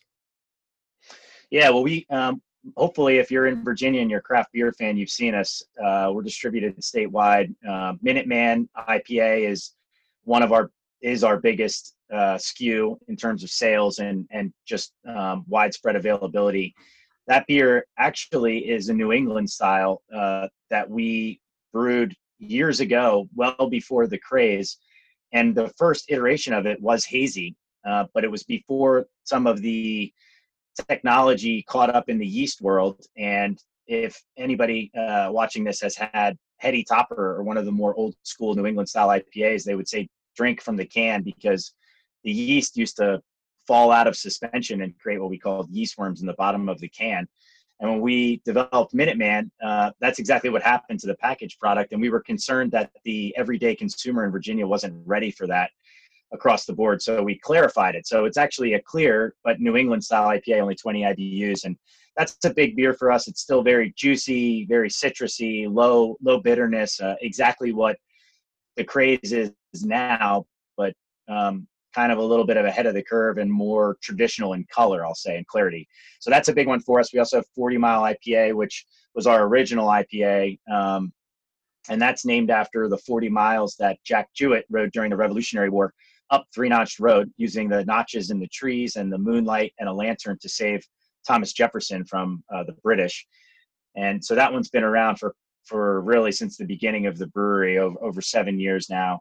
Yeah, 1.50 1.70
well, 1.70 1.82
we 1.82 2.06
um, 2.10 2.40
hopefully 2.76 3.18
if 3.18 3.32
you're 3.32 3.48
in 3.48 3.64
Virginia 3.64 4.02
and 4.02 4.08
you're 4.08 4.20
a 4.20 4.22
craft 4.22 4.52
beer 4.52 4.70
fan, 4.70 4.96
you've 4.96 5.10
seen 5.10 5.34
us. 5.34 5.64
Uh, 5.84 6.12
we're 6.14 6.22
distributed 6.22 6.76
statewide. 6.78 7.52
Uh, 7.68 7.94
Minuteman 8.04 8.68
IPA 8.88 9.50
is 9.50 9.72
one 10.26 10.42
of 10.42 10.52
our 10.52 10.70
is 11.00 11.24
our 11.24 11.38
biggest 11.38 11.94
uh, 12.12 12.36
SKU 12.36 12.96
in 13.08 13.16
terms 13.16 13.42
of 13.42 13.50
sales 13.50 13.98
and 13.98 14.26
and 14.30 14.52
just 14.66 14.92
um, 15.08 15.44
widespread 15.48 15.96
availability. 15.96 16.74
That 17.26 17.46
beer 17.46 17.86
actually 17.98 18.58
is 18.68 18.88
a 18.88 18.94
New 18.94 19.12
England 19.12 19.50
style 19.50 20.02
uh, 20.14 20.46
that 20.70 20.88
we 20.88 21.40
brewed 21.72 22.14
years 22.38 22.80
ago, 22.80 23.28
well 23.34 23.68
before 23.68 24.06
the 24.06 24.18
craze. 24.18 24.78
And 25.32 25.54
the 25.54 25.68
first 25.76 26.06
iteration 26.08 26.52
of 26.52 26.66
it 26.66 26.80
was 26.80 27.04
hazy, 27.04 27.56
uh, 27.84 28.04
but 28.14 28.24
it 28.24 28.30
was 28.30 28.44
before 28.44 29.06
some 29.24 29.46
of 29.46 29.60
the 29.60 30.12
technology 30.88 31.64
caught 31.68 31.94
up 31.94 32.08
in 32.08 32.18
the 32.18 32.26
yeast 32.26 32.60
world. 32.60 33.04
And 33.16 33.58
if 33.86 34.22
anybody 34.36 34.90
uh, 34.96 35.30
watching 35.32 35.64
this 35.64 35.80
has 35.80 35.96
had 35.96 36.36
Heady 36.58 36.84
Topper 36.84 37.36
or 37.36 37.42
one 37.42 37.56
of 37.56 37.64
the 37.64 37.72
more 37.72 37.94
old 37.94 38.14
school 38.22 38.54
New 38.54 38.66
England 38.66 38.88
style 38.88 39.08
IPAs, 39.08 39.64
they 39.64 39.74
would 39.74 39.88
say 39.88 40.08
drink 40.36 40.60
from 40.60 40.76
the 40.76 40.86
can 40.86 41.22
because 41.22 41.72
the 42.24 42.32
yeast 42.32 42.76
used 42.76 42.96
to 42.96 43.20
fall 43.66 43.90
out 43.90 44.06
of 44.06 44.16
suspension 44.16 44.82
and 44.82 44.98
create 44.98 45.20
what 45.20 45.30
we 45.30 45.38
called 45.38 45.68
yeast 45.70 45.98
worms 45.98 46.20
in 46.20 46.26
the 46.26 46.34
bottom 46.34 46.68
of 46.68 46.78
the 46.80 46.88
can. 46.88 47.26
And 47.80 47.90
when 47.90 48.00
we 48.00 48.40
developed 48.44 48.94
Minuteman, 48.94 49.50
uh, 49.62 49.90
that's 50.00 50.18
exactly 50.18 50.48
what 50.48 50.62
happened 50.62 51.00
to 51.00 51.06
the 51.06 51.16
packaged 51.16 51.58
product. 51.58 51.92
And 51.92 52.00
we 52.00 52.08
were 52.08 52.20
concerned 52.20 52.72
that 52.72 52.90
the 53.04 53.34
everyday 53.36 53.74
consumer 53.74 54.24
in 54.24 54.32
Virginia 54.32 54.66
wasn't 54.66 55.06
ready 55.06 55.30
for 55.30 55.46
that 55.48 55.70
across 56.32 56.64
the 56.64 56.72
board. 56.72 57.02
So 57.02 57.22
we 57.22 57.38
clarified 57.38 57.94
it. 57.94 58.06
So 58.06 58.24
it's 58.24 58.38
actually 58.38 58.74
a 58.74 58.82
clear, 58.82 59.34
but 59.44 59.60
New 59.60 59.76
England 59.76 60.02
style 60.02 60.28
IPA, 60.28 60.60
only 60.60 60.74
20 60.74 61.02
IBUs. 61.02 61.64
And 61.64 61.76
that's 62.16 62.36
a 62.44 62.50
big 62.50 62.76
beer 62.76 62.94
for 62.94 63.12
us. 63.12 63.28
It's 63.28 63.42
still 63.42 63.62
very 63.62 63.92
juicy, 63.96 64.64
very 64.64 64.88
citrusy, 64.88 65.70
low, 65.70 66.16
low 66.22 66.40
bitterness, 66.40 66.98
uh, 67.00 67.16
exactly 67.20 67.72
what 67.72 67.96
the 68.76 68.84
craze 68.84 69.32
is 69.32 69.52
now, 69.84 70.46
but 70.76 70.94
um, 71.28 71.66
kind 71.94 72.12
of 72.12 72.18
a 72.18 72.22
little 72.22 72.44
bit 72.44 72.56
of 72.56 72.66
ahead 72.66 72.86
of 72.86 72.94
the 72.94 73.02
curve 73.02 73.38
and 73.38 73.50
more 73.50 73.96
traditional 74.02 74.52
in 74.52 74.66
color, 74.70 75.04
I'll 75.04 75.14
say, 75.14 75.36
and 75.36 75.46
clarity. 75.46 75.88
So 76.20 76.30
that's 76.30 76.48
a 76.48 76.52
big 76.52 76.66
one 76.66 76.80
for 76.80 77.00
us. 77.00 77.12
We 77.12 77.18
also 77.18 77.36
have 77.38 77.46
40 77.54 77.78
Mile 77.78 78.02
IPA, 78.02 78.54
which 78.54 78.84
was 79.14 79.26
our 79.26 79.44
original 79.44 79.88
IPA. 79.88 80.58
Um, 80.70 81.12
and 81.88 82.00
that's 82.00 82.26
named 82.26 82.50
after 82.50 82.88
the 82.88 82.98
40 82.98 83.28
miles 83.28 83.76
that 83.78 83.98
Jack 84.04 84.28
Jouett 84.38 84.64
rode 84.68 84.92
during 84.92 85.10
the 85.10 85.16
Revolutionary 85.16 85.70
War 85.70 85.94
up 86.30 86.44
Three 86.54 86.68
Notched 86.68 87.00
Road 87.00 87.32
using 87.36 87.68
the 87.68 87.84
notches 87.84 88.30
in 88.30 88.40
the 88.40 88.48
trees 88.48 88.96
and 88.96 89.12
the 89.12 89.18
moonlight 89.18 89.72
and 89.78 89.88
a 89.88 89.92
lantern 89.92 90.36
to 90.42 90.48
save 90.48 90.84
Thomas 91.26 91.52
Jefferson 91.52 92.04
from 92.04 92.42
uh, 92.52 92.64
the 92.64 92.74
British. 92.82 93.26
And 93.96 94.22
so 94.22 94.34
that 94.34 94.52
one's 94.52 94.68
been 94.68 94.84
around 94.84 95.16
for, 95.16 95.34
for 95.64 96.00
really 96.02 96.32
since 96.32 96.56
the 96.56 96.66
beginning 96.66 97.06
of 97.06 97.16
the 97.16 97.28
brewery 97.28 97.78
over, 97.78 97.96
over 98.02 98.20
seven 98.20 98.58
years 98.60 98.90
now. 98.90 99.20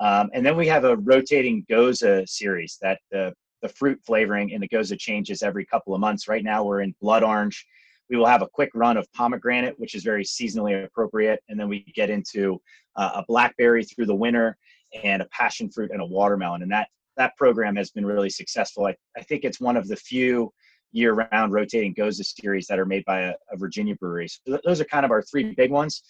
Um, 0.00 0.30
and 0.32 0.44
then 0.44 0.56
we 0.56 0.66
have 0.66 0.84
a 0.84 0.96
rotating 0.96 1.64
gose 1.70 2.28
series 2.28 2.78
that 2.80 2.98
the, 3.10 3.34
the 3.62 3.68
fruit 3.68 4.00
flavoring 4.06 4.50
in 4.50 4.60
the 4.60 4.68
gose 4.68 4.98
changes 4.98 5.42
every 5.42 5.66
couple 5.66 5.94
of 5.94 6.00
months. 6.00 6.26
Right 6.26 6.42
now 6.42 6.64
we're 6.64 6.80
in 6.80 6.94
blood 7.00 7.22
orange. 7.22 7.66
We 8.08 8.16
will 8.16 8.26
have 8.26 8.42
a 8.42 8.48
quick 8.48 8.70
run 8.74 8.96
of 8.96 9.06
pomegranate, 9.12 9.78
which 9.78 9.94
is 9.94 10.02
very 10.02 10.24
seasonally 10.24 10.84
appropriate. 10.84 11.40
And 11.48 11.60
then 11.60 11.68
we 11.68 11.84
get 11.94 12.10
into 12.10 12.60
uh, 12.96 13.12
a 13.16 13.24
blackberry 13.28 13.84
through 13.84 14.06
the 14.06 14.14
winter 14.14 14.56
and 15.04 15.22
a 15.22 15.26
passion 15.26 15.70
fruit 15.70 15.90
and 15.92 16.00
a 16.00 16.06
watermelon. 16.06 16.62
And 16.62 16.72
that 16.72 16.88
that 17.16 17.36
program 17.36 17.76
has 17.76 17.90
been 17.90 18.06
really 18.06 18.30
successful. 18.30 18.86
I, 18.86 18.96
I 19.16 19.22
think 19.22 19.44
it's 19.44 19.60
one 19.60 19.76
of 19.76 19.86
the 19.86 19.96
few 19.96 20.50
year-round 20.92 21.52
rotating 21.52 21.94
gose 21.94 22.24
series 22.24 22.66
that 22.66 22.78
are 22.78 22.86
made 22.86 23.04
by 23.04 23.20
a, 23.20 23.34
a 23.52 23.56
Virginia 23.56 23.94
brewery. 23.96 24.26
So 24.28 24.58
those 24.64 24.80
are 24.80 24.84
kind 24.86 25.04
of 25.04 25.10
our 25.10 25.22
three 25.22 25.54
big 25.54 25.70
ones. 25.70 26.02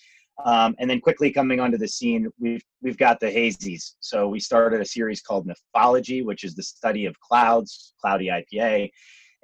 Um, 0.44 0.74
and 0.79 0.88
then 0.88 1.00
quickly 1.00 1.31
coming 1.31 1.61
onto 1.61 1.79
the 1.79 1.88
scene, 1.88 2.29
we've 2.38 2.62
we've 2.83 2.96
got 2.96 3.20
the 3.20 3.26
hazies. 3.26 3.94
So 4.00 4.29
we 4.29 4.40
started 4.40 4.81
a 4.81 4.85
series 4.85 5.20
called 5.20 5.46
Nephology, 5.46 6.22
which 6.22 6.44
is 6.44 6.55
the 6.55 6.62
study 6.62 7.07
of 7.07 7.18
clouds, 7.20 7.94
cloudy 8.00 8.29
IPA, 8.29 8.90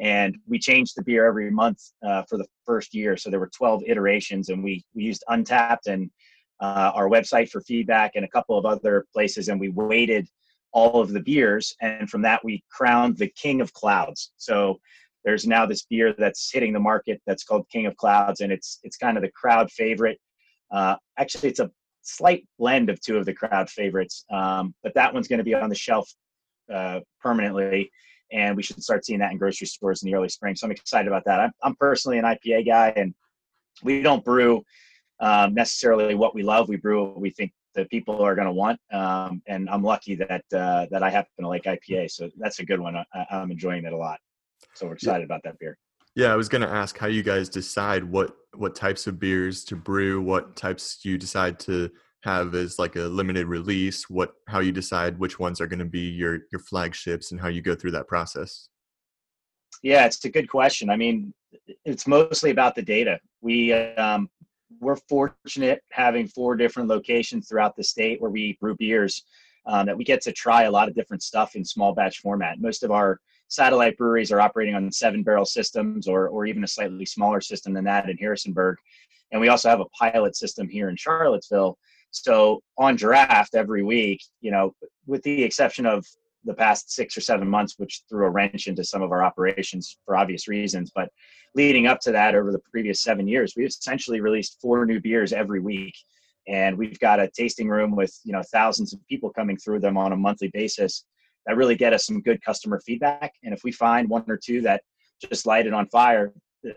and 0.01 0.37
we 0.47 0.59
changed 0.59 0.95
the 0.97 1.03
beer 1.03 1.27
every 1.27 1.51
month 1.51 1.81
uh, 2.07 2.23
for 2.29 2.39
the 2.39 2.47
first 2.65 2.95
year. 2.95 3.17
So 3.17 3.31
there 3.31 3.41
were 3.41 3.51
12 3.57 3.83
iterations, 3.87 4.49
and 4.49 4.63
we 4.63 4.85
we 4.95 5.05
used 5.05 5.25
Untappd 5.29 5.87
and 5.87 6.11
uh, 6.61 6.93
our 6.95 7.09
website 7.09 7.51
for 7.51 7.61
feedback 7.61 8.13
and 8.15 8.25
a 8.25 8.29
couple 8.29 8.59
of 8.59 8.67
other 8.67 9.07
places, 9.13 9.49
and 9.49 9.61
we 9.61 9.69
weighted 9.69 10.29
all 10.73 11.01
of 11.01 11.13
the 11.13 11.21
beers, 11.21 11.75
and 11.81 12.09
from 12.11 12.23
that 12.23 12.45
we 12.45 12.63
crowned 12.71 13.17
the 13.17 13.29
King 13.29 13.61
of 13.61 13.73
Clouds. 13.73 14.33
So 14.37 14.79
there's 15.25 15.47
now 15.47 15.67
this 15.67 15.83
beer 15.83 16.15
that's 16.17 16.51
hitting 16.53 16.73
the 16.73 16.81
market 16.81 17.21
that's 17.27 17.45
called 17.45 17.69
King 17.71 17.87
of 17.87 17.97
Clouds, 17.97 18.41
and 18.41 18.53
it's 18.53 18.79
it's 18.83 18.97
kind 18.97 19.17
of 19.17 19.23
the 19.23 19.33
crowd 19.33 19.71
favorite. 19.71 20.19
Uh, 20.71 20.97
actually, 21.19 21.49
it's 21.49 21.61
a 21.61 21.71
slight 22.03 22.47
blend 22.59 22.91
of 22.91 23.01
two 23.01 23.17
of 23.17 23.27
the 23.27 23.35
crowd 23.35 23.69
favorites, 23.69 24.25
um, 24.31 24.75
but 24.83 24.95
that 24.95 25.13
one's 25.13 25.29
going 25.29 25.39
to 25.39 25.45
be 25.45 25.55
on 25.55 25.69
the 25.69 25.75
shelf 25.75 26.09
uh, 26.73 27.01
permanently, 27.21 27.91
and 28.33 28.57
we 28.57 28.63
should 28.63 28.83
start 28.83 29.05
seeing 29.05 29.21
that 29.21 29.33
in 29.33 29.39
grocery 29.39 29.67
stores 29.67 30.03
in 30.03 30.11
the 30.11 30.17
early 30.17 30.29
spring. 30.29 30.55
So 30.55 30.67
I'm 30.67 30.73
excited 30.73 31.09
about 31.09 31.25
that. 31.27 31.41
I'm, 31.41 31.53
I'm 31.63 31.77
personally 31.77 32.19
an 32.19 32.25
IPA 32.25 32.67
guy, 32.67 32.93
and 32.97 33.15
we 33.83 34.03
don't 34.03 34.25
brew 34.25 34.63
um, 35.21 35.55
necessarily 35.55 36.15
what 36.15 36.35
we 36.35 36.43
love. 36.43 36.69
We 36.69 36.77
brew 36.77 37.05
what 37.05 37.21
we 37.21 37.31
think 37.31 37.53
the 37.75 37.85
people 37.87 38.23
are 38.23 38.35
going 38.35 38.47
to 38.47 38.53
want, 38.53 38.81
um, 38.93 39.43
and 39.47 39.69
I'm 39.69 39.83
lucky 39.83 40.15
that 40.17 40.45
uh, 40.53 40.87
that 40.91 41.03
I 41.03 41.11
happen 41.11 41.31
to 41.41 41.49
like 41.49 41.65
IPA. 41.65 42.11
So 42.11 42.31
that's 42.39 42.59
a 42.59 42.65
good 42.65 42.81
one. 42.81 42.97
I, 42.97 43.27
am 43.31 43.51
enjoying 43.51 43.85
it 43.85 43.93
a 43.93 43.97
lot. 43.97 44.19
So 44.75 44.87
we're 44.87 44.95
excited 44.95 45.21
yeah. 45.21 45.27
about 45.27 45.43
that 45.45 45.59
beer. 45.59 45.77
Yeah, 46.17 46.33
I 46.33 46.37
was 46.37 46.49
going 46.49 46.63
to 46.63 46.69
ask 46.69 46.97
how 46.97 47.09
you 47.09 47.23
guys 47.23 47.51
decide 47.51 48.03
what 48.03 48.35
what 48.55 48.75
types 48.75 49.07
of 49.07 49.21
beers 49.21 49.65
to 49.65 49.77
brew, 49.77 50.23
what 50.23 50.57
types 50.57 51.01
you 51.03 51.19
decide 51.19 51.61
to 51.61 51.91
have 52.23 52.55
as 52.55 52.79
like 52.79 52.97
a 52.97 53.03
limited 53.03 53.47
release, 53.47 54.09
what 54.09 54.33
how 54.49 54.61
you 54.61 54.73
decide 54.73 55.19
which 55.19 55.39
ones 55.39 55.61
are 55.61 55.67
going 55.67 55.79
to 55.79 55.85
be 55.85 56.09
your 56.09 56.39
your 56.51 56.59
flagships 56.59 57.31
and 57.31 57.41
how 57.41 57.49
you 57.49 57.61
go 57.61 57.75
through 57.75 57.91
that 57.91 58.09
process. 58.09 58.71
Yeah, 59.83 60.07
it's 60.07 60.25
a 60.25 60.31
good 60.31 60.49
question. 60.49 60.89
I 60.89 60.97
mean, 60.97 61.35
it's 61.85 62.07
mostly 62.07 62.51
about 62.51 62.75
the 62.75 62.83
data. 62.83 63.21
We 63.43 63.75
um, 63.75 64.31
we're 64.81 64.97
fortunate 65.11 65.83
having 65.93 66.29
four 66.29 66.57
different 66.57 66.89
locations 66.89 67.47
throughout 67.47 67.77
the 67.77 67.85
state 67.85 68.23
where 68.23 68.31
we 68.31 68.57
brew 68.59 68.75
beers 68.75 69.23
um, 69.67 69.85
that 69.85 69.97
we 69.97 70.03
get 70.03 70.23
to 70.23 70.33
try 70.33 70.63
a 70.63 70.71
lot 70.71 70.89
of 70.89 70.95
different 70.95 71.23
stuff 71.23 71.57
in 71.57 71.65
small 71.65 71.93
batch 71.93 72.21
format. 72.21 72.59
Most 72.59 72.83
of 72.85 72.91
our 72.91 73.21
satellite 73.49 73.97
breweries 73.97 74.33
are 74.33 74.41
operating 74.41 74.75
on 74.75 74.91
seven 74.91 75.23
barrel 75.23 75.45
systems 75.45 76.09
or, 76.09 76.29
or 76.29 76.47
even 76.47 76.65
a 76.65 76.69
slightly 76.69 77.07
smaller 77.07 77.41
system 77.41 77.73
than 77.73 77.85
that 77.85 78.09
in 78.09 78.17
Harrisonburg. 78.19 78.77
And 79.33 79.41
we 79.41 79.49
also 79.49 79.69
have 79.69 79.81
a 79.81 79.87
pilot 79.87 80.37
system 80.37 80.69
here 80.69 80.89
in 80.89 80.97
Charlottesville. 80.97 81.79
So 82.11 82.63
on 82.79 82.97
draft 82.97 83.55
every 83.55 83.83
week, 83.83 84.23
you 84.41 84.51
know, 84.51 84.75
with 85.07 85.23
the 85.23 85.43
exception 85.43 85.87
of 85.87 86.05
the 86.45 86.55
past 86.55 86.93
six 86.93 87.17
or 87.17 87.21
seven 87.21 87.49
months, 87.49 87.75
which 87.77 88.03
threw 88.09 88.27
a 88.27 88.31
wrench 88.31 88.69
into 88.69 88.85
some 88.85 89.03
of 89.03 89.11
our 89.11 89.23
operations 89.23 89.99
for 90.05 90.17
obvious 90.17 90.47
reasons. 90.47 90.93
But 90.95 91.11
leading 91.55 91.87
up 91.87 92.01
to 92.01 92.13
that, 92.13 92.35
over 92.35 92.53
the 92.53 92.61
previous 92.71 93.03
seven 93.03 93.27
years, 93.27 93.55
we 93.57 93.65
have 93.65 93.71
essentially 93.71 94.21
released 94.21 94.59
four 94.61 94.87
new 94.87 95.01
beers 95.01 95.33
every 95.33 95.61
week. 95.61 95.95
And 96.49 96.79
we've 96.79 96.99
got 97.01 97.19
a 97.19 97.29
tasting 97.29 97.69
room 97.69 97.97
with 97.97 98.17
you 98.23 98.33
know 98.33 98.43
thousands 98.53 98.93
of 98.93 99.05
people 99.09 99.31
coming 99.31 99.57
through 99.57 99.81
them 99.81 99.97
on 99.97 100.13
a 100.13 100.17
monthly 100.17 100.49
basis 100.49 101.05
that 101.47 101.57
really 101.57 101.77
get 101.77 101.93
us 101.93 102.07
some 102.07 102.21
good 102.21 102.43
customer 102.43 102.81
feedback. 102.81 103.33
And 103.45 103.55
if 103.55 103.63
we 103.65 103.73
find 103.73 104.09
one 104.09 104.25
or 104.29 104.37
two 104.37 104.63
that 104.63 104.83
just 105.21 105.47
light 105.47 105.67
it 105.67 105.73
on 105.73 105.89
fire, 105.89 106.33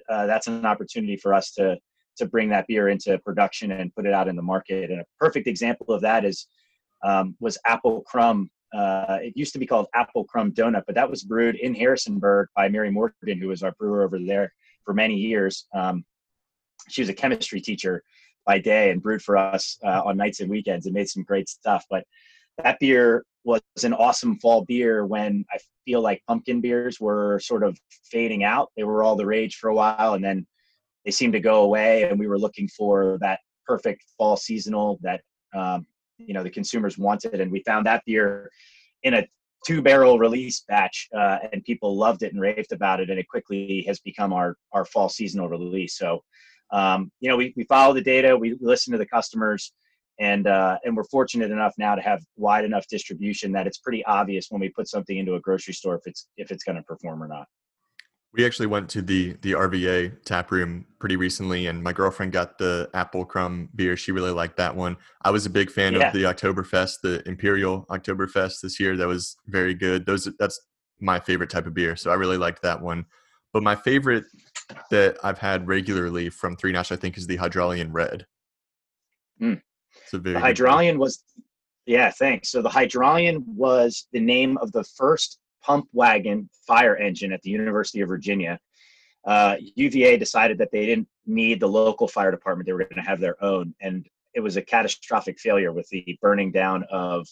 uh, 0.10 0.26
that's 0.26 0.48
an 0.48 0.66
opportunity 0.66 1.18
for 1.18 1.34
us 1.34 1.52
to 1.54 1.78
to 2.18 2.26
bring 2.26 2.50
that 2.50 2.68
beer 2.68 2.90
into 2.90 3.18
production 3.20 3.72
and 3.72 3.96
put 3.96 4.06
it 4.06 4.14
out 4.14 4.28
in 4.28 4.36
the 4.36 4.42
market. 4.42 4.92
And 4.92 5.00
a 5.00 5.06
perfect 5.18 5.48
example 5.48 5.88
of 5.94 6.02
that 6.02 6.26
is 6.26 6.48
um, 7.02 7.36
was 7.40 7.58
Apple 7.66 8.02
Crumb. 8.02 8.50
Uh, 8.74 9.20
it 9.22 9.38
used 9.38 9.54
to 9.54 9.60
be 9.60 9.66
called 9.66 9.88
Apple 9.96 10.26
Crumb 10.26 10.52
Donut, 10.52 10.84
but 10.86 10.96
that 10.96 11.10
was 11.10 11.24
brewed 11.24 11.56
in 11.56 11.74
Harrisonburg 11.74 12.50
by 12.56 12.68
Mary 12.68 12.92
Morgan, 12.92 13.40
who 13.40 13.48
was 13.48 13.64
our 13.64 13.72
brewer 13.80 14.04
over 14.04 14.20
there 14.20 14.54
for 14.84 14.94
many 14.94 15.16
years. 15.16 15.66
Um, 15.74 16.04
she 16.90 17.02
was 17.02 17.10
a 17.10 17.14
chemistry 17.14 17.62
teacher 17.62 18.04
by 18.46 18.60
day 18.60 18.92
and 18.92 19.02
brewed 19.02 19.22
for 19.22 19.38
us 19.38 19.78
uh, 19.84 20.02
on 20.06 20.18
nights 20.18 20.40
and 20.42 20.50
weekends 20.50 20.86
and 20.86 20.94
made 20.94 21.10
some 21.10 21.24
great 21.24 21.48
stuff. 21.48 21.86
But 21.90 22.04
that 22.64 22.80
beer 22.80 23.24
was 23.44 23.62
an 23.84 23.94
awesome 23.94 24.38
fall 24.40 24.66
beer 24.66 25.06
when 25.06 25.46
I 25.54 25.58
feel 25.86 26.02
like 26.02 26.22
pumpkin 26.28 26.62
beers 26.62 27.00
were 27.00 27.40
sort 27.40 27.64
of 27.64 27.78
fading 28.12 28.44
out. 28.44 28.72
They 28.76 28.84
were 28.84 29.04
all 29.04 29.16
the 29.16 29.26
rage 29.26 29.56
for 29.56 29.70
a 29.70 29.76
while 29.76 30.14
and 30.14 30.24
then 30.24 30.46
they 31.06 31.12
seemed 31.12 31.34
to 31.34 31.40
go 31.40 31.64
away. 31.64 32.04
And 32.04 32.20
we 32.20 32.28
were 32.28 32.40
looking 32.40 32.68
for 32.68 33.18
that 33.22 33.40
perfect 33.66 34.04
fall 34.18 34.36
seasonal 34.36 35.00
that, 35.02 35.22
um, 35.56 35.86
you 36.18 36.34
know, 36.34 36.44
the 36.44 36.50
consumers 36.50 36.98
wanted. 36.98 37.40
And 37.40 37.52
we 37.52 37.64
found 37.64 37.86
that 37.86 38.04
beer 38.06 38.50
in 39.04 39.14
a 39.14 39.28
two 39.66 39.82
barrel 39.82 40.20
release 40.20 40.64
batch 40.68 41.08
uh, 41.16 41.38
and 41.52 41.64
people 41.64 41.98
loved 41.98 42.24
it 42.24 42.34
and 42.34 42.42
raved 42.42 42.72
about 42.72 43.00
it. 43.00 43.10
And 43.10 43.20
it 43.20 43.28
quickly 43.28 43.84
has 43.88 44.00
become 44.00 44.34
our, 44.34 44.58
our 44.74 44.86
fall 44.86 45.10
seasonal 45.10 45.50
release. 45.50 45.98
So, 45.98 46.24
um, 46.72 47.12
you 47.20 47.30
know, 47.30 47.38
we, 47.38 47.54
we 47.56 47.64
follow 47.64 47.94
the 47.94 48.02
data, 48.02 48.38
we 48.38 48.58
listen 48.60 48.92
to 48.92 48.98
the 48.98 49.06
customers 49.06 49.74
and 50.20 50.48
uh, 50.48 50.78
and 50.84 50.96
we're 50.96 51.06
fortunate 51.06 51.52
enough 51.52 51.74
now 51.78 51.96
to 51.96 52.02
have 52.02 52.22
wide 52.36 52.66
enough 52.66 52.86
distribution 52.88 53.52
that 53.54 53.66
it's 53.66 53.78
pretty 53.78 54.04
obvious 54.06 54.48
when 54.50 54.60
we 54.60 54.70
put 54.70 54.88
something 54.88 55.18
into 55.18 55.36
a 55.36 55.40
grocery 55.40 55.74
store 55.74 55.96
if 55.96 56.02
it's 56.06 56.28
if 56.38 56.52
it's 56.52 56.64
going 56.64 56.76
to 56.76 56.84
perform 56.84 57.24
or 57.24 57.28
not. 57.28 57.48
We 58.32 58.46
actually 58.46 58.68
went 58.68 58.90
to 58.90 59.02
the 59.02 59.38
the 59.42 59.54
RVA 59.54 60.24
tap 60.24 60.52
room 60.52 60.86
pretty 61.00 61.16
recently, 61.16 61.68
and 61.68 61.82
my 61.82 61.94
girlfriend 61.94 62.34
got 62.34 62.58
the 62.58 62.90
apple 62.94 63.26
crumb 63.26 63.70
beer. 63.76 63.96
She 63.96 64.12
really 64.12 64.32
liked 64.32 64.58
that 64.58 64.76
one. 64.76 64.98
I 65.24 65.32
was 65.32 65.46
a 65.46 65.50
big 65.50 65.72
fan 65.72 65.94
yeah. 65.94 66.08
of 66.08 66.14
the 66.14 66.24
Oktoberfest, 66.24 66.98
the 67.02 67.28
Imperial 67.28 67.86
Oktoberfest 67.90 68.62
this 68.62 68.80
year. 68.80 68.98
That 68.98 69.08
was 69.08 69.36
very 69.48 69.74
good. 69.74 70.06
Those 70.06 70.28
that's 70.38 70.60
my 71.00 71.20
favorite 71.20 71.50
type 71.50 71.66
of 71.66 71.74
beer, 71.74 71.96
so 71.96 72.12
I 72.12 72.16
really 72.16 72.38
liked 72.38 72.62
that 72.64 72.82
one. 72.82 73.06
But 73.54 73.64
my 73.64 73.76
favorite 73.76 74.26
that 74.92 75.18
I've 75.24 75.40
had 75.40 75.68
regularly 75.68 76.30
from 76.30 76.56
Three 76.56 76.74
Notch, 76.74 76.92
I 76.92 76.98
think, 76.98 77.18
is 77.18 77.26
the 77.26 77.38
Hydraulion 77.38 77.92
Red. 77.94 78.28
Mm 79.42 79.62
the 80.18 80.40
Hydraulion 80.40 80.98
was, 80.98 81.24
yeah, 81.86 82.12
thanks. 82.12 82.50
So 82.50 82.62
the 82.62 82.70
Hydraulion 82.70 83.44
was 83.48 84.08
the 84.12 84.20
name 84.20 84.58
of 84.58 84.72
the 84.72 84.84
first 84.84 85.40
pump 85.62 85.88
wagon 85.94 86.50
fire 86.66 86.96
engine 86.96 87.32
at 87.34 87.42
the 87.42 87.50
University 87.50 88.02
of 88.02 88.10
Virginia. 88.10 88.60
Uh, 89.26 89.58
UVA 89.76 90.18
decided 90.18 90.58
that 90.58 90.72
they 90.72 90.86
didn't 90.86 91.08
need 91.26 91.60
the 91.60 91.68
local 91.68 92.08
fire 92.08 92.32
department; 92.32 92.66
they 92.66 92.74
were 92.74 92.80
going 92.80 93.04
to 93.04 93.10
have 93.10 93.20
their 93.20 93.42
own, 93.44 93.76
and 93.82 94.08
it 94.34 94.40
was 94.40 94.58
a 94.58 94.62
catastrophic 94.62 95.40
failure 95.40 95.72
with 95.74 95.88
the 95.90 96.18
burning 96.22 96.52
down 96.52 96.84
of 96.90 97.28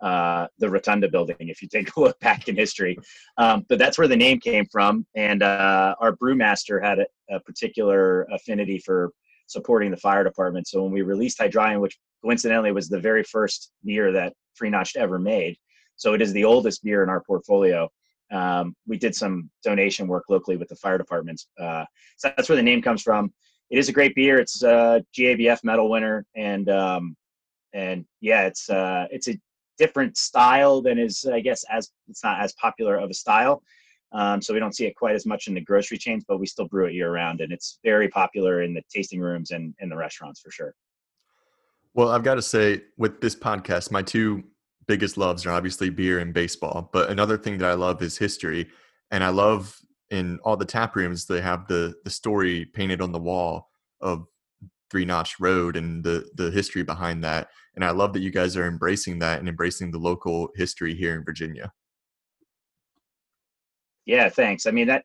uh, 0.00 0.46
the 0.58 0.68
Rotunda 0.68 1.08
building. 1.08 1.36
If 1.40 1.62
you 1.62 1.68
take 1.68 1.94
a 1.96 2.00
look 2.00 2.18
back 2.20 2.48
in 2.48 2.56
history, 2.56 2.98
um, 3.36 3.64
but 3.68 3.78
that's 3.78 3.98
where 3.98 4.08
the 4.08 4.16
name 4.16 4.40
came 4.40 4.66
from. 4.66 5.06
And 5.14 5.42
uh, 5.42 5.94
our 6.00 6.16
brewmaster 6.16 6.82
had 6.82 7.00
a, 7.00 7.06
a, 7.30 7.40
particular 7.40 8.22
affinity 8.32 8.78
for 8.78 9.10
supporting 9.46 9.90
the 9.90 9.96
fire 9.96 10.24
department. 10.24 10.68
So 10.68 10.82
when 10.82 10.92
we 10.92 11.02
released 11.02 11.38
Hydraulion, 11.38 11.80
which 11.80 11.98
coincidentally 12.22 12.72
was 12.72 12.88
the 12.88 13.00
very 13.00 13.22
first 13.22 13.72
beer 13.84 14.12
that 14.12 14.32
Three 14.56 14.70
Notch 14.70 14.96
ever 14.96 15.18
made. 15.18 15.56
So 15.96 16.14
it 16.14 16.22
is 16.22 16.32
the 16.32 16.44
oldest 16.44 16.82
beer 16.84 17.02
in 17.02 17.08
our 17.08 17.22
portfolio. 17.22 17.88
Um, 18.30 18.74
we 18.86 18.98
did 18.98 19.14
some 19.14 19.50
donation 19.64 20.06
work 20.06 20.24
locally 20.28 20.56
with 20.56 20.68
the 20.68 20.76
fire 20.76 20.98
departments. 20.98 21.48
Uh, 21.58 21.84
so 22.16 22.32
that's 22.36 22.48
where 22.48 22.56
the 22.56 22.62
name 22.62 22.82
comes 22.82 23.02
from. 23.02 23.32
It 23.70 23.78
is 23.78 23.88
a 23.88 23.92
great 23.92 24.14
beer. 24.14 24.38
It's 24.38 24.62
a 24.62 25.04
GABF 25.16 25.64
medal 25.64 25.90
winner, 25.90 26.24
and 26.34 26.68
um, 26.70 27.16
and 27.72 28.04
yeah, 28.20 28.46
it's 28.46 28.70
uh, 28.70 29.06
it's 29.10 29.28
a 29.28 29.38
different 29.78 30.16
style 30.16 30.80
than 30.80 30.98
is 30.98 31.24
I 31.24 31.40
guess 31.40 31.64
as 31.70 31.90
it's 32.08 32.24
not 32.24 32.40
as 32.40 32.52
popular 32.54 32.96
of 32.96 33.10
a 33.10 33.14
style. 33.14 33.62
Um, 34.12 34.40
so 34.40 34.54
we 34.54 34.60
don't 34.60 34.74
see 34.74 34.86
it 34.86 34.96
quite 34.96 35.14
as 35.14 35.26
much 35.26 35.48
in 35.48 35.54
the 35.54 35.60
grocery 35.60 35.98
chains, 35.98 36.24
but 36.26 36.38
we 36.38 36.46
still 36.46 36.66
brew 36.66 36.86
it 36.86 36.94
year 36.94 37.12
round, 37.12 37.42
and 37.42 37.52
it's 37.52 37.78
very 37.84 38.08
popular 38.08 38.62
in 38.62 38.72
the 38.72 38.82
tasting 38.90 39.20
rooms 39.20 39.50
and 39.50 39.74
in 39.80 39.90
the 39.90 39.96
restaurants 39.96 40.40
for 40.40 40.50
sure. 40.50 40.74
Well, 41.98 42.10
I've 42.10 42.22
got 42.22 42.36
to 42.36 42.42
say, 42.42 42.82
with 42.96 43.20
this 43.20 43.34
podcast, 43.34 43.90
my 43.90 44.02
two 44.02 44.44
biggest 44.86 45.16
loves 45.16 45.44
are 45.44 45.50
obviously 45.50 45.90
beer 45.90 46.20
and 46.20 46.32
baseball. 46.32 46.90
But 46.92 47.10
another 47.10 47.36
thing 47.36 47.58
that 47.58 47.68
I 47.68 47.74
love 47.74 48.00
is 48.02 48.16
history, 48.16 48.68
and 49.10 49.24
I 49.24 49.30
love 49.30 49.76
in 50.08 50.38
all 50.44 50.56
the 50.56 50.64
tap 50.64 50.94
rooms 50.94 51.26
they 51.26 51.40
have 51.40 51.66
the 51.66 51.96
the 52.04 52.10
story 52.10 52.66
painted 52.66 53.00
on 53.00 53.10
the 53.10 53.18
wall 53.18 53.68
of 54.00 54.26
Three 54.92 55.04
Notch 55.04 55.40
Road 55.40 55.74
and 55.74 56.04
the 56.04 56.30
the 56.36 56.52
history 56.52 56.84
behind 56.84 57.24
that. 57.24 57.48
And 57.74 57.84
I 57.84 57.90
love 57.90 58.12
that 58.12 58.20
you 58.20 58.30
guys 58.30 58.56
are 58.56 58.68
embracing 58.68 59.18
that 59.18 59.40
and 59.40 59.48
embracing 59.48 59.90
the 59.90 59.98
local 59.98 60.50
history 60.54 60.94
here 60.94 61.16
in 61.16 61.24
Virginia. 61.24 61.72
Yeah, 64.06 64.28
thanks. 64.28 64.66
I 64.66 64.70
mean 64.70 64.86
that 64.86 65.04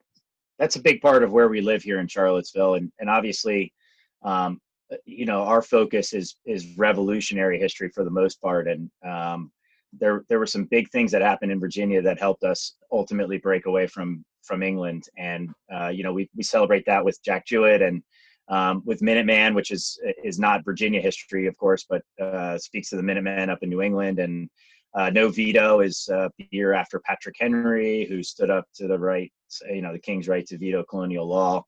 that's 0.60 0.75
a 0.75 0.79
big 0.79 1.01
part 1.01 1.23
of 1.23 1.32
where 1.32 1.49
we 1.49 1.60
live 1.60 1.82
here 1.82 1.99
in 1.99 2.08
Charlottesville, 2.08 2.75
and 2.75 2.91
and 2.99 3.10
obviously, 3.10 3.73
um, 4.21 4.62
you 5.06 5.25
know 5.25 5.41
our 5.41 5.62
focus 5.62 6.13
is 6.13 6.36
is 6.45 6.77
revolutionary 6.77 7.60
history 7.60 7.89
for 7.89 8.03
the 8.03 8.10
most 8.10 8.41
part 8.41 8.67
and 8.67 8.89
um, 9.06 9.51
there 9.99 10.23
there 10.29 10.39
were 10.39 10.47
some 10.47 10.65
big 10.65 10.89
things 10.89 11.12
that 11.12 11.21
happened 11.21 11.51
in 11.51 11.60
Virginia 11.60 12.01
that 12.01 12.19
helped 12.19 12.43
us 12.43 12.75
ultimately 12.91 13.38
break 13.38 13.65
away 13.65 13.88
from 13.88 14.23
from 14.43 14.63
England. 14.63 15.08
And 15.17 15.49
uh, 15.73 15.88
you 15.88 16.03
know, 16.03 16.13
we 16.13 16.29
we 16.36 16.43
celebrate 16.43 16.86
that 16.86 17.03
with 17.03 17.21
Jack 17.23 17.45
Jouett 17.47 17.82
and 17.82 18.03
um, 18.49 18.82
with 18.86 19.01
Minuteman, 19.01 19.56
which 19.56 19.71
is 19.71 19.99
is 20.23 20.39
not 20.39 20.65
Virginia 20.65 21.01
history, 21.01 21.47
of 21.47 21.58
course, 21.58 21.86
but 21.89 22.01
uh, 22.21 22.58
speaks 22.58 22.89
to 22.89 22.95
the 22.95 23.03
Minuteman 23.03 23.49
up 23.49 23.60
in 23.62 23.69
New 23.69 23.82
England. 23.82 24.19
And 24.19 24.49
uh, 24.95 25.10
No 25.10 25.29
Veto 25.29 25.79
is 25.79 26.08
uh, 26.13 26.29
the 26.38 26.47
year 26.51 26.73
after 26.73 26.99
Patrick 26.99 27.36
Henry, 27.39 28.06
who 28.06 28.21
stood 28.21 28.49
up 28.49 28.65
to 28.75 28.88
the 28.88 28.97
right, 28.97 29.32
you 29.69 29.82
know, 29.82 29.93
the 29.93 29.99
king's 29.99 30.27
right 30.27 30.45
to 30.47 30.58
veto 30.58 30.84
colonial 30.84 31.27
law, 31.27 31.63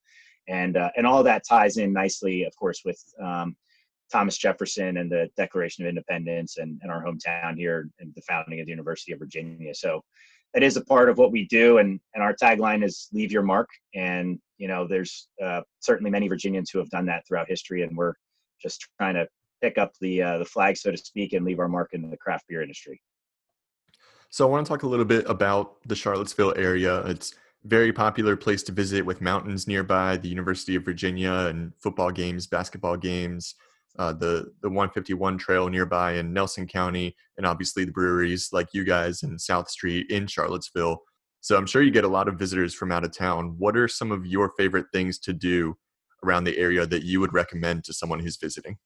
and 0.47 0.77
uh, 0.77 0.89
and 0.97 1.07
all 1.07 1.23
that 1.23 1.43
ties 1.47 1.77
in 1.77 1.93
nicely, 1.93 2.43
of 2.43 2.55
course, 2.55 2.81
with 2.85 3.01
um, 3.21 3.55
Thomas 4.11 4.37
Jefferson 4.37 4.97
and 4.97 5.11
the 5.11 5.29
Declaration 5.35 5.83
of 5.83 5.89
Independence 5.89 6.57
and, 6.57 6.79
and 6.81 6.91
our 6.91 7.03
hometown 7.03 7.57
here 7.57 7.89
and 7.99 8.13
the 8.15 8.21
founding 8.21 8.59
of 8.59 8.65
the 8.65 8.71
University 8.71 9.11
of 9.11 9.19
Virginia. 9.19 9.73
So 9.73 10.03
that 10.53 10.63
is 10.63 10.77
a 10.77 10.85
part 10.85 11.09
of 11.09 11.17
what 11.17 11.31
we 11.31 11.45
do. 11.47 11.79
And, 11.79 11.99
and 12.13 12.23
our 12.23 12.33
tagline 12.33 12.83
is 12.83 13.07
leave 13.11 13.31
your 13.31 13.41
mark. 13.41 13.67
And, 13.93 14.39
you 14.57 14.67
know, 14.67 14.87
there's 14.87 15.27
uh, 15.43 15.61
certainly 15.79 16.11
many 16.11 16.27
Virginians 16.27 16.69
who 16.69 16.79
have 16.79 16.89
done 16.89 17.05
that 17.07 17.27
throughout 17.27 17.49
history. 17.49 17.81
And 17.81 17.97
we're 17.97 18.13
just 18.61 18.87
trying 18.97 19.15
to 19.15 19.27
pick 19.61 19.77
up 19.77 19.91
the, 19.99 20.21
uh, 20.21 20.37
the 20.37 20.45
flag, 20.45 20.77
so 20.77 20.91
to 20.91 20.97
speak, 20.97 21.33
and 21.33 21.43
leave 21.43 21.59
our 21.59 21.67
mark 21.67 21.89
in 21.93 22.09
the 22.09 22.17
craft 22.17 22.45
beer 22.47 22.61
industry. 22.61 23.01
So 24.29 24.47
I 24.47 24.49
want 24.49 24.65
to 24.65 24.69
talk 24.69 24.83
a 24.83 24.87
little 24.87 25.05
bit 25.05 25.29
about 25.29 25.77
the 25.87 25.95
Charlottesville 25.95 26.53
area. 26.57 26.99
It's 27.05 27.35
very 27.65 27.91
popular 27.91 28.35
place 28.35 28.61
to 28.63 28.71
visit 28.71 29.05
with 29.05 29.21
mountains 29.21 29.67
nearby, 29.67 30.17
the 30.17 30.29
University 30.29 30.75
of 30.75 30.85
Virginia 30.85 31.47
and 31.49 31.73
football 31.79 32.11
games, 32.11 32.45
basketball 32.45 32.95
games, 32.95 33.55
uh, 33.97 34.13
the 34.13 34.51
the 34.61 34.69
151 34.69 35.37
trail 35.37 35.67
nearby 35.67 36.13
in 36.13 36.31
Nelson 36.31 36.67
County, 36.67 37.15
and 37.37 37.45
obviously 37.45 37.83
the 37.83 37.91
breweries 37.91 38.49
like 38.51 38.67
you 38.73 38.83
guys 38.83 39.23
in 39.23 39.39
South 39.39 39.69
Street 39.69 40.09
in 40.11 40.27
Charlottesville. 40.27 41.01
So 41.41 41.57
I'm 41.57 41.65
sure 41.65 41.81
you 41.81 41.91
get 41.91 42.03
a 42.03 42.09
lot 42.09 42.27
of 42.27 42.37
visitors 42.37 42.73
from 42.73 42.91
out 42.91 43.03
of 43.03 43.11
town. 43.11 43.55
What 43.57 43.77
are 43.77 43.87
some 43.87 44.11
of 44.11 44.25
your 44.25 44.51
favorite 44.57 44.87
things 44.93 45.19
to 45.19 45.33
do 45.33 45.75
around 46.23 46.43
the 46.43 46.57
area 46.57 46.85
that 46.85 47.03
you 47.03 47.19
would 47.19 47.33
recommend 47.33 47.83
to 47.85 47.93
someone 47.93 48.19
who's 48.19 48.37
visiting? 48.37 48.77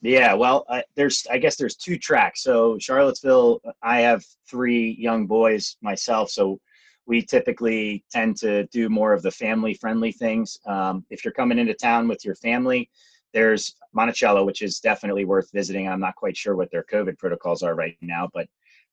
Yeah, 0.00 0.34
well, 0.34 0.66
there's 0.96 1.26
I 1.30 1.38
guess 1.38 1.56
there's 1.56 1.76
two 1.76 1.98
tracks. 1.98 2.42
So 2.42 2.78
Charlottesville, 2.78 3.60
I 3.82 4.00
have 4.00 4.24
three 4.48 4.96
young 4.98 5.26
boys 5.26 5.76
myself, 5.80 6.30
so 6.30 6.60
we 7.06 7.22
typically 7.22 8.04
tend 8.10 8.36
to 8.38 8.64
do 8.68 8.88
more 8.88 9.12
of 9.12 9.22
the 9.22 9.30
family 9.30 9.74
friendly 9.74 10.12
things. 10.12 10.58
Um, 10.66 11.04
if 11.10 11.24
you're 11.24 11.32
coming 11.32 11.58
into 11.58 11.74
town 11.74 12.08
with 12.08 12.24
your 12.24 12.36
family, 12.36 12.88
there's 13.32 13.76
Monticello, 13.92 14.44
which 14.44 14.62
is 14.62 14.78
definitely 14.78 15.24
worth 15.24 15.50
visiting. 15.52 15.88
I'm 15.88 16.00
not 16.00 16.16
quite 16.16 16.36
sure 16.36 16.54
what 16.54 16.70
their 16.70 16.84
COVID 16.84 17.18
protocols 17.18 17.62
are 17.62 17.74
right 17.74 17.96
now, 18.00 18.28
but 18.32 18.46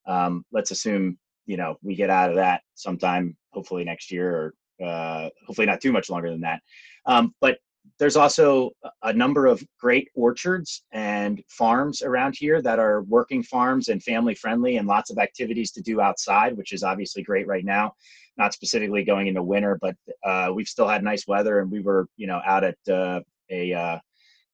um, 0.06 0.45
let's 0.52 0.72
assume 0.72 1.17
you 1.45 1.58
know 1.58 1.78
we 1.82 1.95
get 1.95 2.10
out 2.10 2.30
of 2.30 2.36
that 2.38 2.62
sometime, 2.76 3.36
hopefully 3.52 3.84
next 3.84 4.12
year, 4.12 4.54
or 4.80 4.86
uh, 4.86 5.30
hopefully 5.45 5.67
not 5.67 5.82
too 5.82 5.91
much 5.91 6.10
longer 6.10 6.30
than 6.30 6.41
that. 6.41 6.62
Um, 7.06 7.34
but 7.41 7.60
there's 8.00 8.16
also 8.16 8.72
a 9.04 9.12
number 9.12 9.46
of 9.46 9.62
great 9.80 10.10
orchards 10.16 10.84
and 10.92 11.44
farms 11.50 12.02
around 12.02 12.36
here 12.38 12.62
that 12.62 12.80
are 12.80 13.02
working 13.04 13.44
farms 13.44 13.90
and 13.90 14.02
family 14.02 14.34
friendly 14.34 14.78
and 14.78 14.88
lots 14.88 15.10
of 15.10 15.18
activities 15.18 15.72
to 15.72 15.82
do 15.82 16.02
outside 16.02 16.56
which 16.58 16.74
is 16.74 16.84
obviously 16.84 17.22
great 17.22 17.48
right 17.48 17.66
now 17.66 17.94
not 18.38 18.54
specifically 18.54 19.04
going 19.04 19.28
into 19.28 19.44
winter 19.44 19.78
but 19.82 19.96
uh, 20.26 20.50
we've 20.54 20.68
still 20.68 20.88
had 20.88 21.04
nice 21.04 21.28
weather 21.28 21.60
and 21.60 21.70
we 21.70 21.82
were 21.82 22.08
you 22.16 22.28
know 22.28 22.42
out 22.46 22.64
at 22.64 22.78
uh, 22.90 23.20
a 23.52 23.74
uh, 23.74 24.00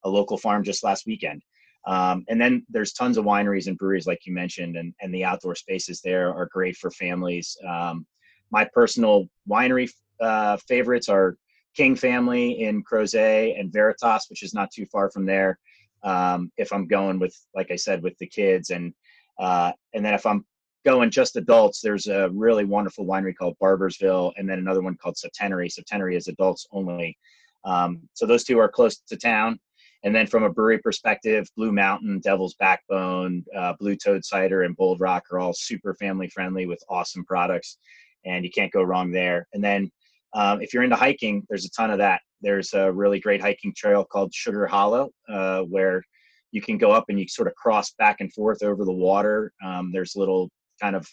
a 0.06 0.10
local 0.10 0.38
farm 0.38 0.64
just 0.64 0.84
last 0.84 1.06
weekend. 1.06 1.44
Um, 1.88 2.24
and 2.30 2.40
then 2.40 2.66
there's 2.70 2.94
tons 2.94 3.18
of 3.18 3.26
wineries 3.26 3.68
and 3.68 3.78
breweries, 3.78 4.08
like 4.08 4.26
you 4.26 4.34
mentioned, 4.34 4.78
and, 4.78 4.94
and 5.02 5.14
the 5.14 5.26
outdoor 5.26 5.56
spaces 5.56 6.02
there 6.02 6.34
are 6.34 6.48
great 6.52 6.78
for 6.78 6.90
families. 6.92 7.58
Um, 7.68 8.08
my 8.52 8.68
personal 8.74 9.28
winery 9.50 9.92
uh, 10.22 10.58
favorites 10.68 11.10
are 11.10 11.38
King 11.76 11.96
Family 11.96 12.62
in 12.62 12.84
Crozet 12.84 13.60
and 13.60 13.72
Veritas, 13.72 14.28
which 14.30 14.44
is 14.44 14.54
not 14.54 14.72
too 14.72 14.86
far 14.86 15.10
from 15.12 15.26
there. 15.26 15.60
Um, 16.04 16.52
if 16.58 16.72
I'm 16.72 16.88
going 16.88 17.20
with, 17.20 17.36
like 17.56 17.72
I 17.72 17.76
said, 17.76 18.04
with 18.04 18.18
the 18.20 18.28
kids, 18.28 18.70
and 18.70 18.94
uh, 19.40 19.72
and 19.94 20.06
then 20.06 20.14
if 20.14 20.26
I'm 20.26 20.46
going 20.86 21.10
just 21.10 21.36
adults, 21.36 21.82
there's 21.82 22.08
a 22.08 22.30
really 22.32 22.64
wonderful 22.64 23.06
winery 23.06 23.36
called 23.36 23.58
Barboursville, 23.62 24.34
and 24.38 24.48
then 24.48 24.60
another 24.60 24.82
one 24.82 24.96
called 24.96 25.18
Septenary. 25.18 25.70
Septenary 25.70 26.16
is 26.16 26.28
adults 26.28 26.68
only. 26.72 27.18
Um, 27.66 28.02
so 28.14 28.26
those 28.26 28.44
two 28.44 28.60
are 28.60 28.70
close 28.70 28.98
to 28.98 29.18
town. 29.18 29.60
And 30.04 30.16
then 30.16 30.28
from 30.28 30.44
a 30.44 30.54
brewery 30.54 30.78
perspective, 30.78 31.50
Blue 31.58 31.72
Mountain, 31.72 32.20
Devil's 32.20 32.54
Backbone, 32.54 33.44
uh, 33.58 33.74
Blue 33.80 33.96
Toad 33.96 34.24
Cider, 34.24 34.62
and 34.62 34.78
Bold 34.78 35.00
Rock 35.00 35.24
are 35.32 35.40
all 35.40 35.54
super 35.54 35.96
family 35.96 36.30
friendly 36.30 36.68
with 36.68 36.84
awesome 36.88 37.26
products, 37.26 37.80
and 38.24 38.46
you 38.46 38.52
can't 38.52 38.72
go 38.72 38.84
wrong 38.84 39.12
there. 39.12 39.48
And 39.54 39.64
then 39.64 39.92
um, 40.36 40.62
if 40.62 40.74
you're 40.74 40.84
into 40.84 40.98
hiking, 40.98 41.44
there's 41.50 41.66
a 41.66 41.70
ton 41.72 41.90
of 41.90 41.98
that. 41.98 42.22
There's 42.42 42.74
a 42.74 42.92
really 42.92 43.20
great 43.20 43.42
hiking 43.42 43.74
trail 43.76 44.04
called 44.04 44.34
Sugar 44.34 44.68
Hollow, 44.68 45.10
uh, 45.30 45.62
where 45.62 46.04
you 46.52 46.62
can 46.62 46.78
go 46.78 46.92
up 46.92 47.06
and 47.10 47.20
you 47.20 47.28
sort 47.28 47.48
of 47.48 47.56
cross 47.56 47.92
back 47.98 48.18
and 48.20 48.32
forth 48.34 48.62
over 48.62 48.84
the 48.86 48.92
water. 48.92 49.54
Um, 49.66 49.92
there's 49.94 50.16
little 50.16 50.50
kind 50.82 50.96
of 50.96 51.08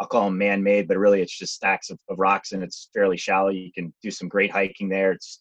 I'll 0.00 0.08
call 0.08 0.24
them 0.24 0.38
man-made, 0.38 0.88
but 0.88 0.96
really 0.96 1.20
it's 1.20 1.38
just 1.38 1.54
stacks 1.54 1.90
of, 1.90 1.98
of, 2.08 2.18
rocks 2.18 2.52
and 2.52 2.62
it's 2.62 2.88
fairly 2.92 3.16
shallow. 3.16 3.50
You 3.50 3.70
can 3.72 3.92
do 4.02 4.10
some 4.10 4.26
great 4.26 4.50
hiking 4.50 4.88
there. 4.88 5.12
It's 5.12 5.40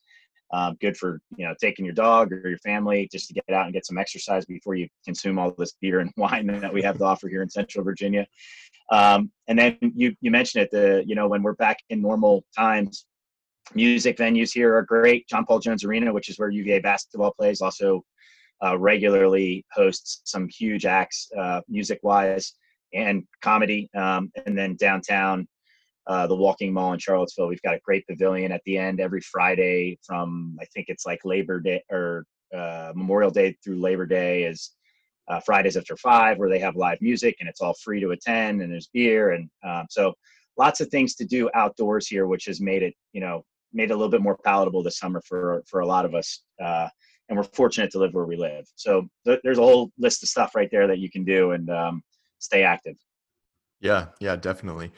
um, 0.53 0.77
good 0.81 0.97
for 0.97 1.21
you 1.37 1.47
know 1.47 1.55
taking 1.59 1.85
your 1.85 1.93
dog 1.95 2.33
or 2.33 2.47
your 2.47 2.59
family 2.59 3.07
just 3.11 3.29
to 3.29 3.33
get 3.33 3.49
out 3.49 3.65
and 3.65 3.73
get 3.73 3.85
some 3.85 3.97
exercise 3.97 4.45
before 4.45 4.75
you 4.75 4.89
consume 5.05 5.39
all 5.39 5.53
this 5.57 5.73
beer 5.81 6.01
and 6.01 6.11
wine 6.17 6.47
that 6.47 6.73
we 6.73 6.81
have 6.81 6.97
to 6.97 7.05
offer 7.05 7.29
here 7.29 7.41
in 7.41 7.49
Central 7.49 7.85
Virginia. 7.85 8.27
Um, 8.91 9.31
and 9.47 9.57
then 9.57 9.77
you 9.81 10.15
you 10.19 10.31
mentioned 10.31 10.63
it 10.63 10.71
the 10.71 11.03
you 11.07 11.15
know 11.15 11.27
when 11.27 11.41
we're 11.41 11.53
back 11.53 11.77
in 11.89 12.01
normal 12.01 12.43
times, 12.55 13.05
music 13.73 14.17
venues 14.17 14.51
here 14.53 14.75
are 14.75 14.83
great. 14.83 15.27
John 15.27 15.45
Paul 15.45 15.59
Jones 15.59 15.83
Arena, 15.83 16.13
which 16.13 16.29
is 16.29 16.37
where 16.37 16.49
UVA 16.49 16.79
basketball 16.79 17.33
plays, 17.37 17.61
also 17.61 18.03
uh, 18.63 18.77
regularly 18.77 19.65
hosts 19.71 20.21
some 20.25 20.47
huge 20.47 20.85
acts 20.85 21.29
uh, 21.37 21.61
music 21.67 21.99
wise 22.03 22.53
and 22.93 23.23
comedy. 23.41 23.89
Um, 23.95 24.31
and 24.45 24.57
then 24.57 24.75
downtown 24.75 25.47
uh, 26.07 26.27
the 26.27 26.35
Walking 26.35 26.73
Mall 26.73 26.93
in 26.93 26.99
Charlottesville. 26.99 27.47
We've 27.47 27.61
got 27.61 27.75
a 27.75 27.79
great 27.79 28.05
pavilion 28.07 28.51
at 28.51 28.61
the 28.65 28.77
end 28.77 28.99
every 28.99 29.21
Friday 29.21 29.99
from 30.03 30.57
I 30.59 30.65
think 30.65 30.87
it's 30.89 31.05
like 31.05 31.19
Labor 31.23 31.59
Day 31.59 31.83
or 31.91 32.25
uh, 32.53 32.91
Memorial 32.95 33.31
Day 33.31 33.55
through 33.63 33.79
Labor 33.79 34.05
Day 34.05 34.43
is 34.43 34.71
uh, 35.27 35.39
Fridays 35.39 35.77
after 35.77 35.95
five 35.97 36.37
where 36.37 36.49
they 36.49 36.59
have 36.59 36.75
live 36.75 36.97
music 37.01 37.37
and 37.39 37.47
it's 37.47 37.61
all 37.61 37.75
free 37.75 37.99
to 38.01 38.11
attend 38.11 38.61
and 38.61 38.71
there's 38.71 38.89
beer 38.93 39.31
and 39.31 39.49
um, 39.63 39.85
so 39.89 40.13
lots 40.57 40.81
of 40.81 40.89
things 40.89 41.15
to 41.15 41.23
do 41.23 41.49
outdoors 41.53 42.07
here, 42.07 42.27
which 42.27 42.45
has 42.45 42.59
made 42.59 42.83
it 42.83 42.95
you 43.13 43.21
know 43.21 43.45
made 43.73 43.91
a 43.91 43.95
little 43.95 44.09
bit 44.09 44.21
more 44.21 44.37
palatable 44.43 44.83
this 44.83 44.97
summer 44.97 45.21
for 45.27 45.63
for 45.67 45.81
a 45.81 45.85
lot 45.85 46.05
of 46.05 46.13
us. 46.15 46.43
Uh, 46.63 46.87
and 47.29 47.37
we're 47.37 47.43
fortunate 47.43 47.89
to 47.91 47.99
live 47.99 48.13
where 48.13 48.25
we 48.25 48.35
live. 48.35 48.65
So 48.75 49.07
th- 49.25 49.39
there's 49.43 49.57
a 49.57 49.61
whole 49.61 49.89
list 49.97 50.21
of 50.21 50.27
stuff 50.27 50.53
right 50.53 50.69
there 50.69 50.85
that 50.87 50.99
you 50.99 51.09
can 51.09 51.23
do 51.23 51.51
and 51.51 51.69
um, 51.69 52.03
stay 52.39 52.63
active. 52.63 52.95
Yeah, 53.79 54.07
yeah, 54.19 54.35
definitely. 54.35 54.91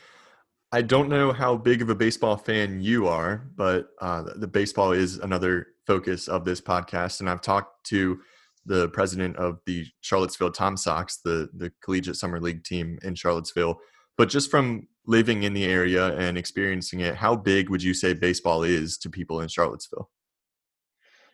I 0.72 0.82
don't 0.82 1.10
know 1.10 1.32
how 1.32 1.56
big 1.56 1.84
of 1.84 1.90
a 1.90 1.96
baseball 1.96 2.36
fan 2.36 2.82
you 2.82 3.08
are, 3.08 3.48
but 3.56 3.90
uh, 4.02 4.24
the 4.36 4.48
baseball 4.48 4.92
is 4.92 5.20
another 5.20 5.68
focus 5.86 6.28
of 6.28 6.44
this 6.46 6.60
podcast. 6.60 7.20
And 7.20 7.30
I've 7.30 7.42
talked 7.42 7.86
to 7.90 8.20
the 8.66 8.90
president 8.90 9.36
of 9.38 9.60
the 9.68 9.86
Charlottesville 10.02 10.52
Tom 10.52 10.76
Sox, 10.76 11.20
the 11.24 11.50
the 11.56 11.72
collegiate 11.84 12.16
summer 12.16 12.40
league 12.40 12.64
team 12.64 12.98
in 13.04 13.14
Charlottesville. 13.14 13.80
But 14.18 14.30
just 14.30 14.52
from 14.52 14.88
living 15.06 15.44
in 15.44 15.54
the 15.54 15.66
area 15.66 16.16
and 16.18 16.38
experiencing 16.38 17.02
it, 17.02 17.16
how 17.16 17.36
big 17.36 17.70
would 17.70 17.84
you 17.84 17.94
say 17.94 18.14
baseball 18.14 18.64
is 18.64 18.98
to 19.00 19.10
people 19.10 19.42
in 19.42 19.48
Charlottesville? 19.48 20.10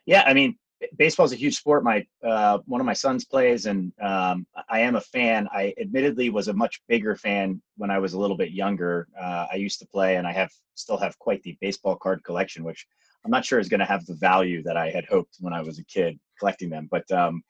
Yeah, 0.05 0.23
I 0.25 0.33
mean, 0.33 0.57
baseball 0.97 1.25
is 1.25 1.33
a 1.33 1.35
huge 1.35 1.55
sport. 1.55 1.83
My 1.83 2.05
uh, 2.23 2.59
one 2.65 2.81
of 2.81 2.85
my 2.85 2.93
sons 2.93 3.25
plays, 3.25 3.65
and 3.65 3.91
um, 4.01 4.47
I 4.69 4.79
am 4.79 4.95
a 4.95 5.01
fan. 5.01 5.47
I 5.51 5.73
admittedly 5.79 6.29
was 6.29 6.47
a 6.47 6.53
much 6.53 6.81
bigger 6.87 7.15
fan 7.15 7.61
when 7.77 7.91
I 7.91 7.99
was 7.99 8.13
a 8.13 8.19
little 8.19 8.37
bit 8.37 8.51
younger. 8.51 9.07
Uh, 9.19 9.47
I 9.51 9.55
used 9.55 9.79
to 9.79 9.87
play, 9.87 10.15
and 10.15 10.25
I 10.25 10.31
have 10.31 10.49
still 10.75 10.97
have 10.97 11.17
quite 11.19 11.43
the 11.43 11.57
baseball 11.61 11.95
card 11.95 12.23
collection, 12.23 12.63
which 12.63 12.87
I'm 13.25 13.31
not 13.31 13.45
sure 13.45 13.59
is 13.59 13.69
going 13.69 13.81
to 13.81 13.85
have 13.85 14.05
the 14.05 14.15
value 14.15 14.63
that 14.63 14.77
I 14.77 14.89
had 14.89 15.05
hoped 15.05 15.35
when 15.39 15.53
I 15.53 15.61
was 15.61 15.79
a 15.79 15.85
kid 15.85 16.17
collecting 16.39 16.69
them. 16.69 16.87
But 16.89 17.09
um, 17.11 17.43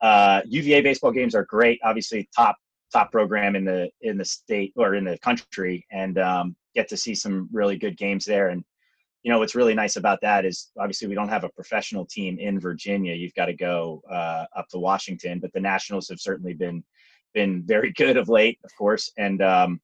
uh, 0.00 0.42
UVA 0.46 0.82
baseball 0.82 1.10
games 1.10 1.34
are 1.34 1.44
great. 1.44 1.80
Obviously, 1.82 2.28
top 2.36 2.56
top 2.92 3.12
program 3.12 3.56
in 3.56 3.64
the 3.64 3.90
in 4.00 4.16
the 4.16 4.24
state 4.24 4.72
or 4.76 4.94
in 4.94 5.04
the 5.04 5.18
country, 5.18 5.86
and 5.90 6.18
um, 6.18 6.56
get 6.74 6.88
to 6.88 6.96
see 6.96 7.14
some 7.14 7.48
really 7.52 7.76
good 7.76 7.96
games 7.96 8.24
there. 8.24 8.48
And 8.48 8.64
you 9.22 9.32
know 9.32 9.38
what's 9.38 9.54
really 9.54 9.74
nice 9.74 9.96
about 9.96 10.20
that 10.22 10.44
is 10.44 10.70
obviously 10.78 11.08
we 11.08 11.14
don't 11.14 11.28
have 11.28 11.44
a 11.44 11.50
professional 11.50 12.06
team 12.06 12.38
in 12.38 12.60
Virginia. 12.60 13.14
You've 13.14 13.34
got 13.34 13.46
to 13.46 13.54
go 13.54 14.02
uh, 14.10 14.44
up 14.56 14.68
to 14.70 14.78
Washington, 14.78 15.40
but 15.40 15.52
the 15.52 15.60
Nationals 15.60 16.08
have 16.08 16.20
certainly 16.20 16.54
been 16.54 16.84
been 17.34 17.62
very 17.64 17.92
good 17.96 18.16
of 18.16 18.28
late, 18.28 18.58
of 18.64 18.70
course, 18.76 19.12
and 19.18 19.42
um, 19.42 19.80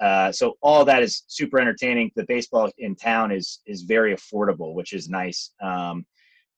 uh, 0.00 0.32
so 0.32 0.56
all 0.62 0.84
that 0.86 1.02
is 1.02 1.24
super 1.26 1.60
entertaining. 1.60 2.10
The 2.16 2.24
baseball 2.24 2.70
in 2.78 2.96
town 2.96 3.30
is 3.32 3.60
is 3.66 3.82
very 3.82 4.14
affordable, 4.14 4.74
which 4.74 4.92
is 4.92 5.08
nice 5.08 5.52
um, 5.62 6.06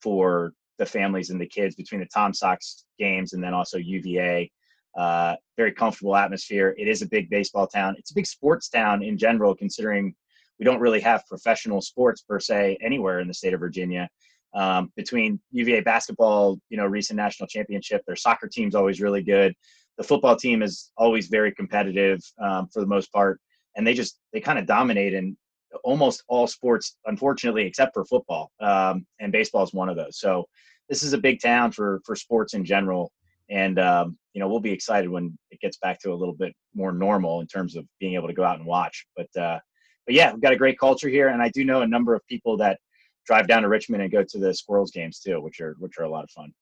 for 0.00 0.52
the 0.78 0.86
families 0.86 1.30
and 1.30 1.40
the 1.40 1.46
kids 1.46 1.74
between 1.74 2.00
the 2.00 2.06
Tom 2.06 2.32
Sox 2.32 2.84
games 2.98 3.32
and 3.32 3.42
then 3.42 3.54
also 3.54 3.78
UVA. 3.78 4.50
Uh, 4.96 5.36
very 5.56 5.72
comfortable 5.72 6.16
atmosphere. 6.16 6.74
It 6.78 6.88
is 6.88 7.02
a 7.02 7.08
big 7.08 7.30
baseball 7.30 7.66
town. 7.66 7.96
It's 7.98 8.10
a 8.10 8.14
big 8.14 8.26
sports 8.26 8.68
town 8.68 9.02
in 9.02 9.16
general, 9.16 9.54
considering 9.54 10.14
we 10.58 10.64
don't 10.64 10.80
really 10.80 11.00
have 11.00 11.26
professional 11.26 11.80
sports 11.80 12.22
per 12.22 12.38
se 12.38 12.78
anywhere 12.80 13.20
in 13.20 13.28
the 13.28 13.34
state 13.34 13.54
of 13.54 13.60
Virginia. 13.60 14.08
Um, 14.54 14.92
between 14.96 15.40
UVA 15.52 15.80
basketball, 15.80 16.58
you 16.68 16.76
know, 16.76 16.84
recent 16.86 17.16
national 17.16 17.46
championship, 17.46 18.02
their 18.06 18.16
soccer 18.16 18.48
team's 18.48 18.74
always 18.74 19.00
really 19.00 19.22
good. 19.22 19.54
The 19.96 20.04
football 20.04 20.36
team 20.36 20.62
is 20.62 20.92
always 20.96 21.28
very 21.28 21.52
competitive 21.52 22.20
um, 22.38 22.68
for 22.68 22.80
the 22.80 22.86
most 22.86 23.10
part, 23.12 23.40
and 23.76 23.86
they 23.86 23.94
just 23.94 24.18
they 24.32 24.40
kind 24.40 24.58
of 24.58 24.66
dominate 24.66 25.14
in 25.14 25.36
almost 25.84 26.22
all 26.28 26.46
sports, 26.46 26.96
unfortunately, 27.06 27.64
except 27.64 27.94
for 27.94 28.04
football. 28.04 28.52
Um, 28.60 29.06
and 29.20 29.32
baseball 29.32 29.64
is 29.64 29.72
one 29.72 29.88
of 29.88 29.96
those. 29.96 30.18
So 30.18 30.46
this 30.88 31.02
is 31.02 31.14
a 31.14 31.18
big 31.18 31.40
town 31.40 31.72
for 31.72 32.00
for 32.04 32.14
sports 32.14 32.54
in 32.54 32.64
general, 32.64 33.10
and 33.52 33.78
um, 33.78 34.18
you 34.32 34.40
know 34.40 34.48
we'll 34.48 34.60
be 34.60 34.72
excited 34.72 35.08
when 35.08 35.38
it 35.50 35.60
gets 35.60 35.76
back 35.76 36.00
to 36.00 36.12
a 36.12 36.14
little 36.14 36.34
bit 36.34 36.54
more 36.74 36.92
normal 36.92 37.40
in 37.40 37.46
terms 37.46 37.76
of 37.76 37.84
being 38.00 38.14
able 38.14 38.26
to 38.26 38.34
go 38.34 38.42
out 38.42 38.58
and 38.58 38.66
watch. 38.66 39.06
But 39.16 39.28
uh, 39.40 39.60
but 40.06 40.14
yeah, 40.14 40.32
we've 40.32 40.42
got 40.42 40.52
a 40.52 40.56
great 40.56 40.78
culture 40.78 41.08
here, 41.08 41.28
and 41.28 41.42
I 41.42 41.50
do 41.50 41.64
know 41.64 41.82
a 41.82 41.86
number 41.86 42.14
of 42.14 42.26
people 42.26 42.56
that 42.56 42.78
drive 43.26 43.46
down 43.46 43.62
to 43.62 43.68
Richmond 43.68 44.02
and 44.02 44.10
go 44.10 44.24
to 44.24 44.38
the 44.38 44.52
Squirrels 44.54 44.90
games 44.90 45.20
too, 45.20 45.40
which 45.40 45.60
are 45.60 45.76
which 45.78 45.98
are 45.98 46.04
a 46.04 46.10
lot 46.10 46.24
of 46.24 46.30
fun. 46.30 46.52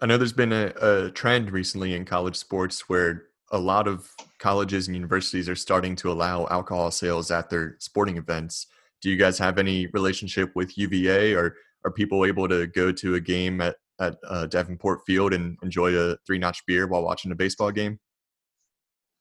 I 0.00 0.06
know 0.06 0.16
there's 0.16 0.32
been 0.32 0.52
a, 0.52 0.72
a 0.80 1.10
trend 1.10 1.50
recently 1.50 1.94
in 1.94 2.04
college 2.04 2.36
sports 2.36 2.88
where 2.88 3.24
a 3.52 3.58
lot 3.58 3.88
of 3.88 4.08
colleges 4.38 4.86
and 4.86 4.94
universities 4.94 5.48
are 5.48 5.56
starting 5.56 5.96
to 5.96 6.12
allow 6.12 6.46
alcohol 6.50 6.90
sales 6.90 7.30
at 7.30 7.50
their 7.50 7.76
sporting 7.80 8.16
events. 8.16 8.66
Do 9.02 9.10
you 9.10 9.16
guys 9.16 9.38
have 9.38 9.58
any 9.58 9.88
relationship 9.88 10.52
with 10.54 10.78
UVA, 10.78 11.34
or 11.34 11.56
are 11.84 11.90
people 11.90 12.24
able 12.24 12.48
to 12.48 12.66
go 12.66 12.92
to 12.92 13.14
a 13.14 13.20
game 13.20 13.60
at 13.60 13.76
at 14.00 14.16
uh, 14.26 14.46
Davenport 14.46 15.00
Field 15.06 15.32
and 15.32 15.56
enjoy 15.62 15.94
a 15.94 16.16
three 16.26 16.38
notch 16.38 16.64
beer 16.66 16.86
while 16.86 17.02
watching 17.02 17.30
a 17.32 17.34
baseball 17.34 17.70
game? 17.70 17.98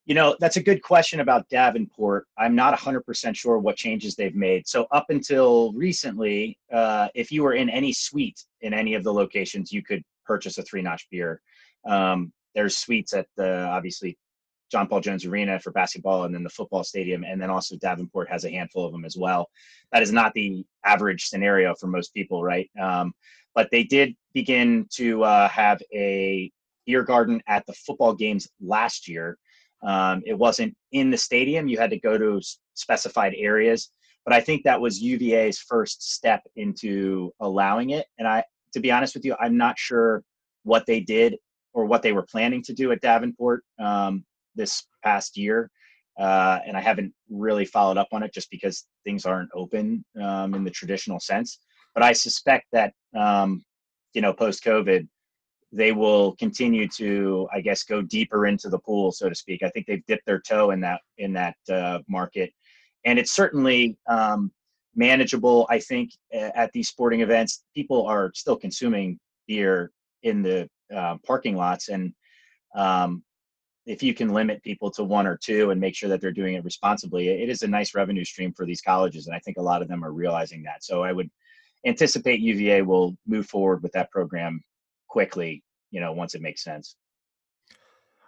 You 0.06 0.15
know, 0.15 0.36
that's 0.39 0.58
a 0.58 0.63
good 0.63 0.82
question 0.82 1.20
about 1.20 1.48
Davenport. 1.50 2.26
I'm 2.36 2.56
not 2.56 2.78
100% 2.78 3.36
sure 3.36 3.60
what 3.60 3.76
changes 3.76 4.15
they've 4.15 4.36
made. 4.36 4.68
So, 4.68 4.88
up 4.92 5.06
until 5.10 5.72
recently, 5.74 6.58
uh, 6.74 7.10
if 7.13 7.32
you 7.32 7.44
were 7.44 7.54
in 7.54 7.70
any 7.70 7.94
suite 7.94 8.44
in 8.62 8.74
any 8.74 8.96
of 8.96 9.04
the 9.04 9.13
locations, 9.13 9.72
you 9.72 9.84
could 9.84 10.02
purchase 10.26 10.58
a 10.58 10.63
three 10.63 10.82
notch 10.82 11.06
beer. 11.12 11.42
Um, 11.86 12.34
there's 12.56 12.78
suites 12.78 13.13
at 13.13 13.28
the 13.38 13.65
obviously 13.68 14.18
John 14.71 14.88
Paul 14.88 15.01
Jones 15.01 15.25
Arena 15.25 15.60
for 15.60 15.71
basketball 15.71 16.23
and 16.23 16.34
then 16.34 16.43
the 16.43 16.49
football 16.49 16.84
stadium. 16.84 17.23
And 17.23 17.41
then 17.41 17.49
also 17.49 17.75
Davenport 17.77 18.29
has 18.29 18.45
a 18.45 18.51
handful 18.51 18.86
of 18.86 18.91
them 18.91 19.05
as 19.05 19.17
well. 19.17 19.49
That 19.91 20.03
is 20.03 20.12
not 20.12 20.34
the 20.34 20.65
average 20.86 21.25
scenario 21.25 21.73
for 21.75 21.88
most 21.88 22.13
people, 22.13 22.43
right? 22.43 22.69
Um, 22.79 23.13
but 23.55 23.69
they 23.71 23.84
did 23.84 24.15
begin 24.34 24.88
to 24.93 25.23
uh, 25.23 25.49
have 25.49 25.82
a 25.93 26.51
beer 26.86 27.03
garden 27.03 27.41
at 27.47 27.65
the 27.65 27.73
football 27.73 28.13
games 28.13 28.47
last 28.62 29.08
year. 29.08 29.38
Um, 29.82 30.21
it 30.25 30.38
wasn't 30.38 30.75
in 30.91 31.10
the 31.10 31.17
stadium; 31.17 31.67
you 31.67 31.77
had 31.77 31.89
to 31.91 31.99
go 31.99 32.17
to 32.17 32.41
specified 32.73 33.34
areas. 33.38 33.91
But 34.25 34.34
I 34.34 34.41
think 34.41 34.63
that 34.63 34.82
was 34.82 35.01
UVA's 35.01 35.60
first 35.60 36.13
step 36.13 36.41
into 36.55 37.32
allowing 37.39 37.91
it. 37.91 38.05
And 38.17 38.27
I, 38.27 38.43
to 38.73 38.79
be 38.79 38.91
honest 38.91 39.15
with 39.15 39.25
you, 39.25 39.36
I'm 39.39 39.58
not 39.58 39.79
sure 39.79 40.23
what 40.63 40.86
they 40.86 40.99
did 40.99 41.38
or 41.73 41.86
what 41.86 42.01
they 42.01 42.12
were 42.12 42.25
planning 42.29 42.62
to 42.63 42.73
do 42.73 42.91
at 42.91 43.01
Davenport 43.01 43.63
um, 43.79 44.25
this 44.60 44.86
past 45.04 45.38
year. 45.38 45.72
Uh, 46.19 46.60
and 46.67 46.76
I 46.76 46.82
haven't 46.82 47.13
really 47.30 47.65
followed 47.65 47.98
up 47.98 48.10
on 48.12 48.24
it 48.24 48.34
just 48.34 48.52
because 48.52 48.86
things 49.06 49.26
aren't 49.26 49.50
open 49.56 50.04
um, 50.22 50.54
in 50.54 50.65
the 50.65 50.69
traditional 50.69 51.19
sense. 51.19 51.60
But 51.95 52.04
I 52.04 52.12
suspect 52.12 52.65
that 52.74 52.93
um, 53.15 53.63
you 54.13 54.22
know 54.22 54.34
post 54.34 54.63
COVID, 54.63 55.08
they 55.72 55.93
will 55.93 56.36
continue 56.36 56.88
to, 56.98 57.48
I 57.54 57.62
guess, 57.62 57.84
go 57.84 58.02
deeper 58.02 58.48
into 58.48 58.69
the 58.69 58.80
pool, 58.80 59.12
so 59.13 59.30
to 59.30 59.36
speak. 59.36 59.63
I 59.63 59.69
think 59.69 59.86
they've 59.88 60.06
dipped 60.08 60.26
their 60.26 60.41
toe 60.41 60.72
in 60.72 60.82
that 60.82 61.00
in 61.17 61.32
that 61.34 61.56
uh, 61.72 62.00
market, 62.10 62.52
and 63.06 63.17
it's 63.17 63.32
certainly 63.32 63.98
um, 64.10 64.52
manageable. 64.95 65.67
I 65.69 65.80
think 65.80 66.12
at 66.34 66.72
these 66.74 66.89
sporting 66.89 67.22
events, 67.22 67.63
people 67.74 68.06
are 68.06 68.32
still 68.36 68.58
consuming 68.58 69.19
beer 69.48 69.91
in 70.24 70.43
the 70.43 70.69
uh, 70.93 71.15
parking 71.26 71.56
lots, 71.56 71.88
and 71.88 72.13
um, 72.76 73.24
if 73.89 74.04
you 74.04 74.13
can 74.13 74.30
limit 74.30 74.62
people 74.62 74.91
to 74.91 75.04
one 75.04 75.25
or 75.25 75.36
two 75.36 75.71
and 75.71 75.82
make 75.82 75.95
sure 75.95 76.10
that 76.10 76.21
they're 76.21 76.32
doing 76.32 76.54
it 76.54 76.63
responsibly, 76.63 77.30
it 77.30 77.49
is 77.49 77.63
a 77.63 77.67
nice 77.67 77.95
revenue 77.95 78.23
stream 78.23 78.54
for 78.54 78.63
these 78.63 78.82
colleges, 78.82 79.25
and 79.25 79.36
I 79.36 79.39
think 79.39 79.58
a 79.58 79.63
lot 79.63 79.82
of 79.82 79.88
them 79.88 80.06
are 80.06 80.13
realizing 80.13 80.62
that. 80.63 80.84
So 80.84 81.04
I 81.04 81.12
would 81.12 81.28
anticipate 81.88 82.39
UVA 82.39 82.84
will 82.84 83.17
move 83.25 83.47
forward 83.47 83.82
with 83.82 83.91
that 83.93 84.12
program 84.12 84.63
quickly, 85.08 85.63
you 85.89 85.99
know, 85.99 86.13
once 86.13 86.36
it 86.36 86.41
makes 86.43 86.63
sense. 86.63 86.97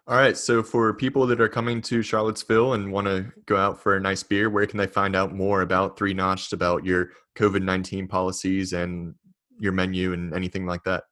All 0.07 0.17
right. 0.17 0.35
So 0.35 0.63
for 0.63 0.95
people 0.95 1.27
that 1.27 1.39
are 1.39 1.47
coming 1.47 1.79
to 1.83 2.01
Charlottesville 2.01 2.73
and 2.73 2.91
want 2.91 3.05
to 3.05 3.31
go 3.45 3.55
out 3.55 3.79
for 3.79 3.95
a 3.95 4.01
nice 4.01 4.23
beer, 4.23 4.49
where 4.49 4.65
can 4.65 4.79
they 4.79 4.87
find 4.87 5.15
out 5.15 5.31
more 5.31 5.61
about 5.61 5.95
Three 5.95 6.15
Notched, 6.15 6.53
about 6.53 6.83
your 6.83 7.11
COVID 7.37 7.61
19 7.61 8.07
policies 8.07 8.73
and 8.73 9.13
your 9.59 9.73
menu 9.73 10.13
and 10.13 10.33
anything 10.33 10.65
like 10.65 10.83
that? 10.85 11.03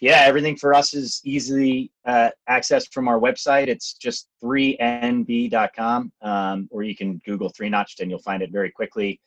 Yeah, 0.00 0.22
everything 0.24 0.56
for 0.56 0.74
us 0.74 0.94
is 0.94 1.20
easily 1.24 1.90
uh, 2.06 2.30
accessed 2.48 2.92
from 2.92 3.08
our 3.08 3.18
website. 3.18 3.68
It's 3.68 3.94
just 3.94 4.28
3nb.com, 4.42 6.12
um, 6.22 6.68
or 6.70 6.82
you 6.82 6.96
can 6.96 7.20
Google 7.24 7.50
Three 7.50 7.68
Notched 7.68 8.00
and 8.00 8.10
you'll 8.10 8.20
find 8.20 8.42
it 8.42 8.50
very 8.50 8.70
quickly. 8.70 9.20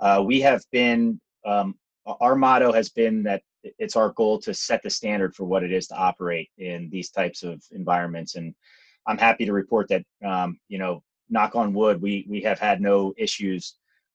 Uh, 0.00 0.22
we 0.24 0.40
have 0.40 0.62
been 0.72 1.20
um, 1.46 1.74
our 2.20 2.36
motto 2.36 2.72
has 2.72 2.88
been 2.88 3.22
that 3.24 3.42
it's 3.78 3.96
our 3.96 4.10
goal 4.10 4.38
to 4.40 4.54
set 4.54 4.82
the 4.82 4.90
standard 4.90 5.34
for 5.34 5.44
what 5.44 5.64
it 5.64 5.72
is 5.72 5.86
to 5.88 5.96
operate 5.96 6.48
in 6.58 6.88
these 6.90 7.10
types 7.10 7.42
of 7.42 7.62
environments. 7.72 8.36
And 8.36 8.54
I'm 9.06 9.18
happy 9.18 9.44
to 9.44 9.52
report 9.52 9.88
that, 9.88 10.04
um, 10.24 10.58
you 10.68 10.78
know, 10.78 11.02
knock 11.28 11.56
on 11.56 11.72
wood, 11.72 12.00
we 12.00 12.24
we 12.28 12.40
have 12.42 12.58
had 12.58 12.80
no 12.80 13.12
issues 13.16 13.74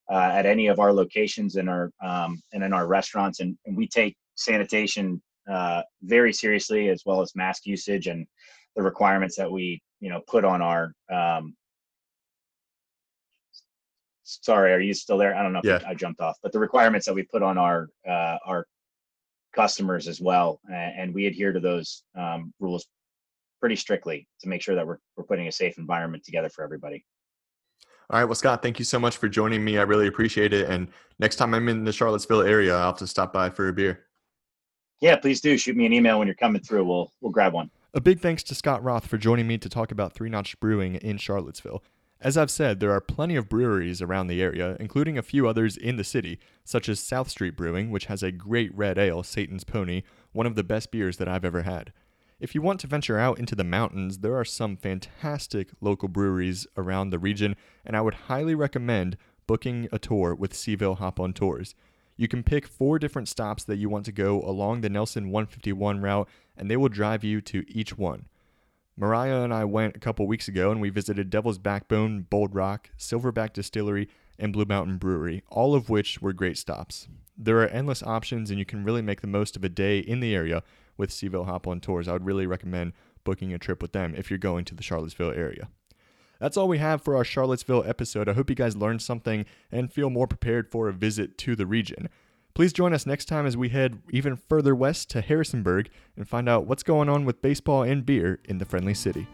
uh, 0.09 0.31
at 0.33 0.45
any 0.45 0.67
of 0.67 0.79
our 0.79 0.93
locations 0.93 1.55
in 1.55 1.67
our 1.67 1.91
um, 2.01 2.41
and 2.53 2.63
in 2.63 2.73
our 2.73 2.87
restaurants, 2.87 3.39
and, 3.39 3.57
and 3.65 3.75
we 3.75 3.87
take 3.87 4.15
sanitation 4.35 5.21
uh, 5.49 5.81
very 6.03 6.33
seriously, 6.33 6.89
as 6.89 7.03
well 7.05 7.21
as 7.21 7.35
mask 7.35 7.65
usage 7.65 8.07
and 8.07 8.25
the 8.75 8.81
requirements 8.81 9.35
that 9.35 9.51
we 9.51 9.81
you 9.99 10.09
know 10.09 10.21
put 10.27 10.45
on 10.45 10.61
our 10.61 10.93
um, 11.11 11.55
sorry, 14.23 14.73
are 14.73 14.79
you 14.79 14.93
still 14.93 15.17
there? 15.17 15.35
I 15.35 15.43
don't 15.43 15.53
know. 15.53 15.61
Yeah. 15.63 15.79
I 15.85 15.93
jumped 15.93 16.21
off, 16.21 16.37
but 16.41 16.51
the 16.51 16.59
requirements 16.59 17.05
that 17.05 17.13
we 17.13 17.23
put 17.23 17.43
on 17.43 17.57
our 17.57 17.89
uh, 18.07 18.37
our 18.45 18.65
customers 19.53 20.07
as 20.07 20.21
well, 20.21 20.61
and 20.71 21.13
we 21.13 21.27
adhere 21.27 21.51
to 21.51 21.59
those 21.59 22.03
um, 22.17 22.53
rules 22.59 22.87
pretty 23.59 23.75
strictly 23.75 24.27
to 24.41 24.49
make 24.49 24.61
sure 24.61 24.75
that 24.75 24.85
we're 24.85 24.97
we're 25.15 25.25
putting 25.25 25.47
a 25.47 25.51
safe 25.51 25.77
environment 25.77 26.23
together 26.23 26.49
for 26.49 26.63
everybody. 26.63 27.05
All 28.09 28.19
right, 28.19 28.25
well, 28.25 28.35
Scott, 28.35 28.61
thank 28.61 28.77
you 28.77 28.83
so 28.83 28.99
much 28.99 29.17
for 29.17 29.29
joining 29.29 29.63
me. 29.63 29.77
I 29.77 29.83
really 29.83 30.07
appreciate 30.07 30.51
it. 30.51 30.69
And 30.69 30.89
next 31.19 31.37
time 31.37 31.53
I'm 31.53 31.69
in 31.69 31.85
the 31.85 31.93
Charlottesville 31.93 32.41
area, 32.41 32.75
I'll 32.75 32.87
have 32.87 32.97
to 32.97 33.07
stop 33.07 33.31
by 33.31 33.49
for 33.49 33.69
a 33.69 33.73
beer. 33.73 34.03
Yeah, 35.01 35.15
please 35.15 35.41
do. 35.41 35.57
Shoot 35.57 35.75
me 35.75 35.85
an 35.85 35.93
email 35.93 36.19
when 36.19 36.27
you're 36.27 36.35
coming 36.35 36.61
through. 36.61 36.85
We'll 36.85 37.11
we'll 37.21 37.31
grab 37.31 37.53
one. 37.53 37.69
A 37.93 37.99
big 37.99 38.21
thanks 38.21 38.43
to 38.43 38.55
Scott 38.55 38.81
Roth 38.83 39.07
for 39.07 39.17
joining 39.17 39.47
me 39.47 39.57
to 39.57 39.67
talk 39.67 39.91
about 39.91 40.13
Three 40.13 40.29
Notch 40.29 40.57
Brewing 40.59 40.95
in 40.95 41.17
Charlottesville. 41.17 41.83
As 42.21 42.37
I've 42.37 42.51
said, 42.51 42.79
there 42.79 42.91
are 42.91 43.01
plenty 43.01 43.35
of 43.35 43.49
breweries 43.49 43.99
around 43.99 44.27
the 44.27 44.43
area, 44.43 44.77
including 44.79 45.17
a 45.17 45.23
few 45.23 45.47
others 45.47 45.75
in 45.75 45.97
the 45.97 46.03
city, 46.03 46.39
such 46.63 46.87
as 46.87 46.99
South 46.99 47.29
Street 47.29 47.57
Brewing, 47.57 47.89
which 47.89 48.05
has 48.05 48.21
a 48.21 48.31
great 48.31 48.73
red 48.75 48.99
ale, 48.99 49.23
Satan's 49.23 49.63
Pony, 49.63 50.03
one 50.31 50.45
of 50.45 50.55
the 50.55 50.63
best 50.63 50.91
beers 50.91 51.17
that 51.17 51.27
I've 51.27 51.43
ever 51.43 51.63
had. 51.63 51.91
If 52.39 52.53
you 52.53 52.61
want 52.61 52.79
to 52.81 52.87
venture 52.87 53.17
out 53.17 53.39
into 53.39 53.55
the 53.55 53.63
mountains, 53.63 54.19
there 54.19 54.35
are 54.35 54.45
some 54.45 54.77
fantastic 54.77 55.69
local 55.81 56.09
breweries 56.09 56.67
around 56.77 57.09
the 57.09 57.19
region, 57.19 57.55
and 57.83 57.97
I 57.97 58.01
would 58.01 58.13
highly 58.13 58.53
recommend 58.53 59.17
booking 59.47 59.87
a 59.91 59.97
tour 59.97 60.35
with 60.35 60.53
Cville 60.53 60.99
Hop 60.99 61.19
on 61.19 61.33
Tours. 61.33 61.73
You 62.21 62.27
can 62.27 62.43
pick 62.43 62.67
four 62.67 62.99
different 62.99 63.29
stops 63.29 63.63
that 63.63 63.77
you 63.77 63.89
want 63.89 64.05
to 64.05 64.11
go 64.11 64.43
along 64.43 64.81
the 64.81 64.91
Nelson 64.91 65.31
151 65.31 66.01
route, 66.01 66.29
and 66.55 66.69
they 66.69 66.77
will 66.77 66.87
drive 66.87 67.23
you 67.23 67.41
to 67.41 67.65
each 67.67 67.97
one. 67.97 68.27
Mariah 68.95 69.41
and 69.41 69.51
I 69.51 69.65
went 69.65 69.95
a 69.95 69.99
couple 69.99 70.27
weeks 70.27 70.47
ago 70.47 70.69
and 70.69 70.79
we 70.79 70.91
visited 70.91 71.31
Devil's 71.31 71.57
Backbone, 71.57 72.27
Bold 72.29 72.53
Rock, 72.53 72.91
Silverback 72.95 73.53
Distillery, 73.53 74.07
and 74.37 74.53
Blue 74.53 74.65
Mountain 74.65 74.99
Brewery, 74.99 75.41
all 75.49 75.73
of 75.73 75.89
which 75.89 76.21
were 76.21 76.31
great 76.31 76.59
stops. 76.59 77.07
There 77.35 77.57
are 77.63 77.67
endless 77.69 78.03
options 78.03 78.51
and 78.51 78.59
you 78.59 78.65
can 78.65 78.83
really 78.83 79.01
make 79.01 79.21
the 79.21 79.27
most 79.27 79.55
of 79.55 79.63
a 79.63 79.69
day 79.69 79.97
in 79.97 80.19
the 80.19 80.35
area 80.35 80.61
with 80.97 81.09
Cville 81.09 81.47
Hop 81.47 81.65
on 81.65 81.79
Tours. 81.79 82.07
I 82.07 82.13
would 82.13 82.27
really 82.27 82.45
recommend 82.45 82.93
booking 83.23 83.51
a 83.51 83.57
trip 83.57 83.81
with 83.81 83.93
them 83.93 84.13
if 84.15 84.29
you're 84.29 84.37
going 84.37 84.65
to 84.65 84.75
the 84.75 84.83
Charlottesville 84.83 85.31
area. 85.31 85.69
That's 86.41 86.57
all 86.57 86.67
we 86.67 86.79
have 86.79 87.03
for 87.03 87.15
our 87.15 87.23
Charlottesville 87.23 87.83
episode. 87.85 88.27
I 88.27 88.33
hope 88.33 88.49
you 88.49 88.55
guys 88.55 88.75
learned 88.75 89.03
something 89.03 89.45
and 89.71 89.93
feel 89.93 90.09
more 90.09 90.25
prepared 90.25 90.71
for 90.71 90.89
a 90.89 90.93
visit 90.93 91.37
to 91.37 91.55
the 91.55 91.67
region. 91.67 92.09
Please 92.55 92.73
join 92.73 92.93
us 92.93 93.05
next 93.05 93.25
time 93.25 93.45
as 93.45 93.55
we 93.55 93.69
head 93.69 93.99
even 94.09 94.35
further 94.35 94.73
west 94.73 95.11
to 95.11 95.21
Harrisonburg 95.21 95.91
and 96.17 96.27
find 96.27 96.49
out 96.49 96.65
what's 96.65 96.81
going 96.81 97.09
on 97.09 97.25
with 97.25 97.43
baseball 97.43 97.83
and 97.83 98.03
beer 98.07 98.39
in 98.45 98.57
the 98.57 98.65
friendly 98.65 98.95
city. 98.95 99.27